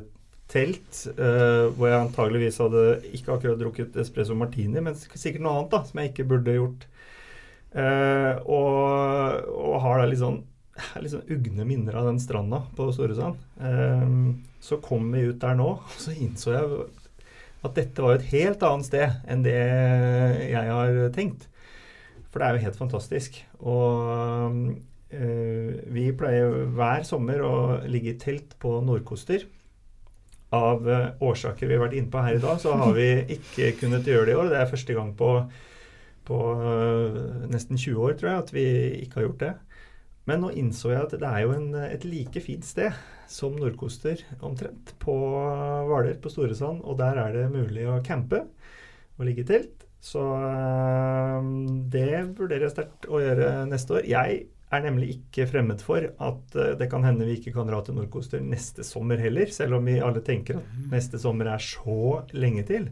telt, 0.48 1.02
hvor 1.12 1.90
jeg 1.90 2.00
antageligvis 2.00 2.56
hadde 2.62 2.82
ikke 3.12 3.34
akkurat 3.34 3.58
drukket 3.60 3.98
espresso 4.00 4.32
martini, 4.32 4.80
men 4.80 4.94
sikkert 4.96 5.42
noe 5.44 5.58
annet 5.58 5.74
da, 5.74 5.82
som 5.84 6.00
jeg 6.00 6.14
ikke 6.14 6.24
burde 6.30 6.54
gjort. 6.56 6.86
Uh, 7.68 8.40
og, 8.48 9.50
og, 9.52 9.74
har 9.84 10.00
da 10.00 10.06
litt 10.08 10.22
sånn, 10.22 10.38
litt 11.04 11.12
sånn 11.12 11.28
ugne 11.36 11.66
minner 11.68 11.98
av 12.00 12.08
den 12.08 12.22
stranda 12.22 12.62
på 12.78 12.88
Storesand. 12.96 13.36
så 14.64 14.78
kom 14.80 15.12
vi 15.12 15.26
ut 15.28 15.42
der 15.42 15.58
nå, 15.58 15.68
og 15.84 16.00
så 16.00 16.16
innså 16.16 16.56
jeg 16.56 16.80
at 17.66 17.74
dette 17.74 18.02
var 18.02 18.16
et 18.16 18.28
helt 18.30 18.62
annet 18.62 18.86
sted 18.86 19.30
enn 19.30 19.44
det 19.46 19.58
jeg 19.58 20.70
har 20.70 20.98
tenkt. 21.14 21.48
For 22.28 22.40
det 22.40 22.48
er 22.48 22.56
jo 22.56 22.64
helt 22.66 22.78
fantastisk. 22.78 23.38
Og 23.66 24.58
øh, 25.10 25.70
vi 25.94 26.08
pleier 26.16 26.66
hver 26.76 27.06
sommer 27.08 27.42
å 27.44 27.54
ligge 27.88 28.14
i 28.14 28.18
telt 28.20 28.54
på 28.62 28.78
Nordkoster. 28.84 29.46
Av 30.54 30.84
øh, 30.86 31.08
årsaker 31.24 31.68
vi 31.68 31.76
har 31.76 31.82
vært 31.86 31.96
inne 31.98 32.12
på 32.12 32.22
her 32.24 32.38
i 32.38 32.44
dag, 32.44 32.60
så 32.62 32.76
har 32.78 32.94
vi 32.96 33.08
ikke 33.38 33.72
kunnet 33.80 34.06
gjøre 34.06 34.28
det 34.28 34.36
i 34.36 34.38
år. 34.38 34.52
Det 34.52 34.60
er 34.60 34.70
første 34.70 34.96
gang 34.96 35.14
på, 35.18 35.32
på 36.28 36.42
øh, 36.56 37.18
nesten 37.50 37.80
20 37.80 38.04
år, 38.04 38.14
tror 38.20 38.30
jeg, 38.30 38.44
at 38.44 38.54
vi 38.54 38.68
ikke 39.02 39.20
har 39.20 39.28
gjort 39.28 39.42
det. 39.46 39.54
Men 40.28 40.42
nå 40.44 40.52
innså 40.60 40.92
jeg 40.92 41.06
at 41.06 41.14
det 41.22 41.28
er 41.28 41.46
jo 41.46 41.54
en, 41.56 41.70
et 41.88 42.04
like 42.04 42.42
fint 42.44 42.66
sted 42.66 42.92
som 43.28 43.56
Nordkoster 43.56 44.20
omtrent, 44.44 44.92
på 45.00 45.14
Hvaler 45.88 46.18
på 46.20 46.32
Storesand. 46.32 46.82
Og 46.84 46.98
der 47.00 47.20
er 47.22 47.34
det 47.36 47.46
mulig 47.52 47.86
å 47.88 48.00
campe 48.04 48.44
og 49.16 49.24
ligge 49.24 49.46
i 49.46 49.48
telt. 49.48 49.86
Så 50.04 50.20
øh, 50.20 51.48
det 51.90 52.12
vurderer 52.38 52.68
jeg 52.68 52.74
sterkt 52.76 53.08
å 53.10 53.22
gjøre 53.22 53.50
neste 53.70 53.98
år. 53.98 54.06
Jeg 54.08 54.44
er 54.68 54.84
nemlig 54.84 55.14
ikke 55.16 55.48
fremmed 55.48 55.80
for 55.84 56.04
at 56.04 56.58
øh, 56.60 56.74
det 56.78 56.90
kan 56.92 57.06
hende 57.08 57.26
vi 57.26 57.38
ikke 57.38 57.54
kan 57.56 57.70
dra 57.70 57.80
til 57.84 57.96
Nordkoster 57.96 58.44
neste 58.44 58.84
sommer 58.86 59.20
heller. 59.22 59.50
Selv 59.54 59.80
om 59.80 59.88
vi 59.88 59.98
alle 60.04 60.22
tenker 60.24 60.60
at 60.60 60.78
neste 60.92 61.20
sommer 61.20 61.50
er 61.54 61.64
så 61.64 62.22
lenge 62.36 62.66
til, 62.68 62.90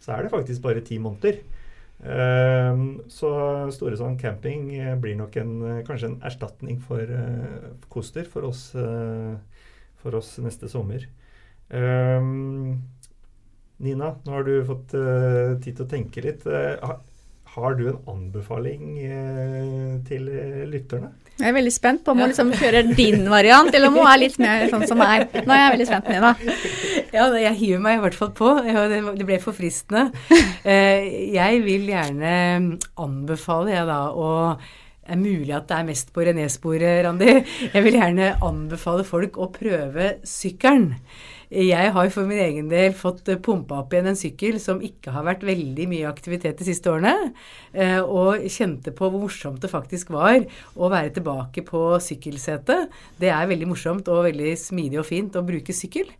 så 0.00 0.14
er 0.14 0.24
det 0.24 0.32
faktisk 0.32 0.64
bare 0.64 0.84
ti 0.86 1.00
måneder. 1.02 1.42
Uh, 1.96 3.00
så 3.08 3.30
Storesand 3.72 4.20
camping 4.20 4.68
uh, 4.76 4.92
blir 5.00 5.16
nok 5.16 5.36
en, 5.40 5.54
uh, 5.64 5.78
kanskje 5.86 6.10
en 6.10 6.18
erstatning 6.28 6.76
for 6.84 7.00
uh, 7.00 7.70
Koster 7.88 8.28
for 8.28 8.44
oss, 8.44 8.68
for 10.02 10.18
oss 10.18 10.36
neste 10.44 10.68
sommer. 10.70 11.08
Ehm, 11.74 12.76
Nina, 13.82 14.12
nå 14.24 14.32
har 14.32 14.44
du 14.46 14.52
fått 14.64 14.92
tid 14.92 15.72
til 15.72 15.84
å 15.84 15.88
tenke 15.90 16.22
litt. 16.24 16.44
Har 17.56 17.74
du 17.76 17.82
en 17.90 17.98
anbefaling 18.12 18.94
til 20.06 20.30
lytterne? 20.70 21.10
Jeg 21.36 21.50
er 21.50 21.56
veldig 21.56 21.72
spent 21.74 22.00
på 22.04 22.14
om 22.14 22.20
hun 22.22 22.30
liksom 22.30 22.48
kjører 22.56 22.94
din 22.96 23.26
variant, 23.28 23.68
eller 23.76 23.90
om 23.90 23.98
hun 24.00 24.08
er 24.08 24.22
litt 24.22 24.38
mer 24.40 24.64
sånn 24.72 24.86
som 24.88 24.96
meg. 24.96 25.28
Nå 25.44 25.52
er 25.52 25.60
jeg 25.60 25.74
veldig 25.74 25.88
spent, 25.90 26.08
Nina. 26.08 26.30
Ja, 27.12 27.26
jeg 27.36 27.52
hiver 27.60 27.82
meg 27.84 27.98
i 27.98 28.02
hvert 28.06 28.16
fall 28.16 28.32
på. 28.38 28.54
Det 28.64 29.26
ble 29.28 29.36
for 29.44 29.52
fristende. 29.56 30.08
Jeg 30.64 31.60
vil 31.66 31.84
gjerne 31.92 32.32
anbefale, 33.04 33.74
jeg 33.76 33.84
da, 33.90 34.00
og 34.16 34.64
det 35.06 35.12
er 35.14 35.20
mulig 35.20 35.52
at 35.54 35.68
det 35.68 35.76
er 35.76 35.86
mest 35.86 36.08
på 36.16 36.24
René-sporet, 36.26 37.04
Randi. 37.04 37.28
Jeg 37.68 37.84
vil 37.84 38.00
gjerne 38.00 38.32
anbefale 38.42 39.04
folk 39.06 39.36
å 39.38 39.52
prøve 39.54 40.16
sykkelen. 40.26 40.96
Jeg 41.46 41.92
har 41.94 42.08
for 42.10 42.26
min 42.26 42.40
egen 42.42 42.70
del 42.72 42.94
fått 42.96 43.28
pumpa 43.44 43.78
opp 43.82 43.92
igjen 43.94 44.10
en 44.10 44.18
sykkel 44.18 44.56
som 44.62 44.80
ikke 44.82 45.12
har 45.14 45.26
vært 45.28 45.44
veldig 45.46 45.86
mye 45.92 46.08
aktivitet 46.08 46.58
de 46.58 46.66
siste 46.66 46.90
årene, 46.90 47.30
og 48.02 48.42
kjente 48.50 48.90
på 48.96 49.06
hvor 49.06 49.22
morsomt 49.28 49.62
det 49.62 49.70
faktisk 49.70 50.10
var 50.14 50.40
å 50.74 50.90
være 50.90 51.14
tilbake 51.20 51.62
på 51.68 51.84
sykkelsetet. 52.02 52.90
Det 53.22 53.30
er 53.30 53.46
veldig 53.46 53.70
morsomt 53.70 54.10
og 54.10 54.26
veldig 54.26 54.56
smidig 54.58 54.98
og 55.04 55.06
fint 55.06 55.38
å 55.38 55.46
bruke 55.46 55.76
sykkel. 55.76 56.10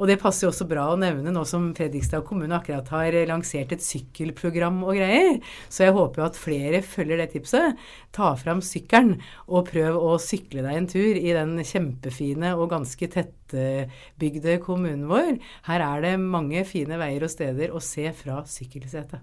Og 0.00 0.08
det 0.08 0.16
passer 0.22 0.46
jo 0.46 0.50
også 0.50 0.64
bra 0.68 0.86
å 0.90 0.98
nevne 0.98 1.32
nå 1.34 1.42
som 1.48 1.68
Fredrikstad 1.76 2.24
kommune 2.24 2.56
akkurat 2.56 2.88
har 2.94 3.16
lansert 3.28 3.74
et 3.76 3.84
sykkelprogram 3.84 4.78
og 4.86 4.96
greier. 4.96 5.36
Så 5.68 5.84
jeg 5.84 5.96
håper 5.96 6.22
jo 6.22 6.28
at 6.30 6.38
flere 6.40 6.80
følger 6.80 7.20
det 7.20 7.28
tipset. 7.34 7.76
Ta 8.16 8.32
fram 8.40 8.62
sykkelen 8.64 9.18
og 9.44 9.68
prøv 9.68 9.98
å 10.00 10.14
sykle 10.22 10.64
deg 10.64 10.78
en 10.78 10.88
tur 10.90 11.20
i 11.20 11.34
den 11.36 11.58
kjempefine 11.60 12.54
og 12.56 12.70
ganske 12.72 13.10
tettbygde 13.12 14.56
kommunen 14.64 15.04
vår. 15.10 15.36
Her 15.68 15.84
er 15.84 16.06
det 16.06 16.14
mange 16.22 16.64
fine 16.68 16.96
veier 17.00 17.28
og 17.28 17.34
steder 17.34 17.76
å 17.76 17.84
se 17.84 18.08
fra 18.16 18.40
sykkelsetet. 18.48 19.20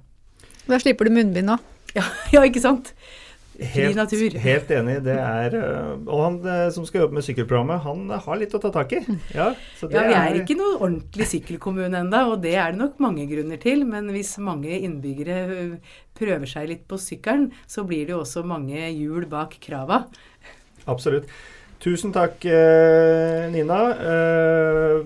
Da 0.67 0.77
slipper 0.83 1.07
du 1.07 1.15
munnbind 1.15 1.49
nå. 1.49 1.57
Ja, 1.95 2.05
ja, 2.35 2.45
ikke 2.45 2.61
sant? 2.61 2.93
Helt, 3.57 4.11
helt, 4.37 4.71
enig. 4.71 4.99
Det 5.01 5.15
er 5.17 5.55
øh, 5.57 5.93
Og 6.05 6.19
han 6.23 6.35
øh, 6.45 6.67
som 6.73 6.85
skal 6.85 7.01
jobbe 7.01 7.17
med 7.17 7.25
sykkelprogrammet, 7.25 7.81
han 7.81 8.03
har 8.11 8.37
litt 8.37 8.53
å 8.53 8.61
ta 8.61 8.69
tak 8.73 8.93
i. 8.93 8.99
Ja, 9.33 9.47
ja 9.81 10.03
vi 10.05 10.13
er 10.19 10.37
ikke 10.43 10.57
noe 10.59 10.75
ordentlig 10.75 11.25
sykkelkommune 11.31 12.03
ennå, 12.03 12.21
og 12.35 12.43
det 12.45 12.53
er 12.53 12.75
det 12.75 12.81
nok 12.83 13.01
mange 13.01 13.25
grunner 13.29 13.57
til. 13.61 13.81
Men 13.89 14.11
hvis 14.13 14.35
mange 14.43 14.77
innbyggere 14.77 15.39
øh, 15.55 15.97
prøver 16.17 16.45
seg 16.49 16.69
litt 16.69 16.85
på 16.89 17.01
sykkelen, 17.01 17.49
så 17.65 17.85
blir 17.87 18.05
det 18.05 18.13
jo 18.13 18.21
også 18.21 18.45
mange 18.45 18.77
hjul 18.91 19.25
bak 19.31 19.57
krava. 19.63 20.03
Absolutt. 20.85 21.25
Tusen 21.81 22.09
takk, 22.13 22.41
Nina. 23.53 23.81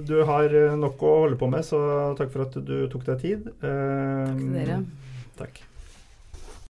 Du 0.08 0.14
har 0.28 0.56
nok 0.80 1.04
å 1.04 1.18
holde 1.26 1.40
på 1.40 1.50
med, 1.52 1.68
så 1.68 1.82
takk 2.20 2.32
for 2.32 2.46
at 2.48 2.56
du 2.64 2.78
tok 2.92 3.04
deg 3.10 3.26
tid. 3.26 3.52
Takk 3.60 4.40
til 4.40 4.56
dere. 4.56 4.80
Takk. 5.42 5.68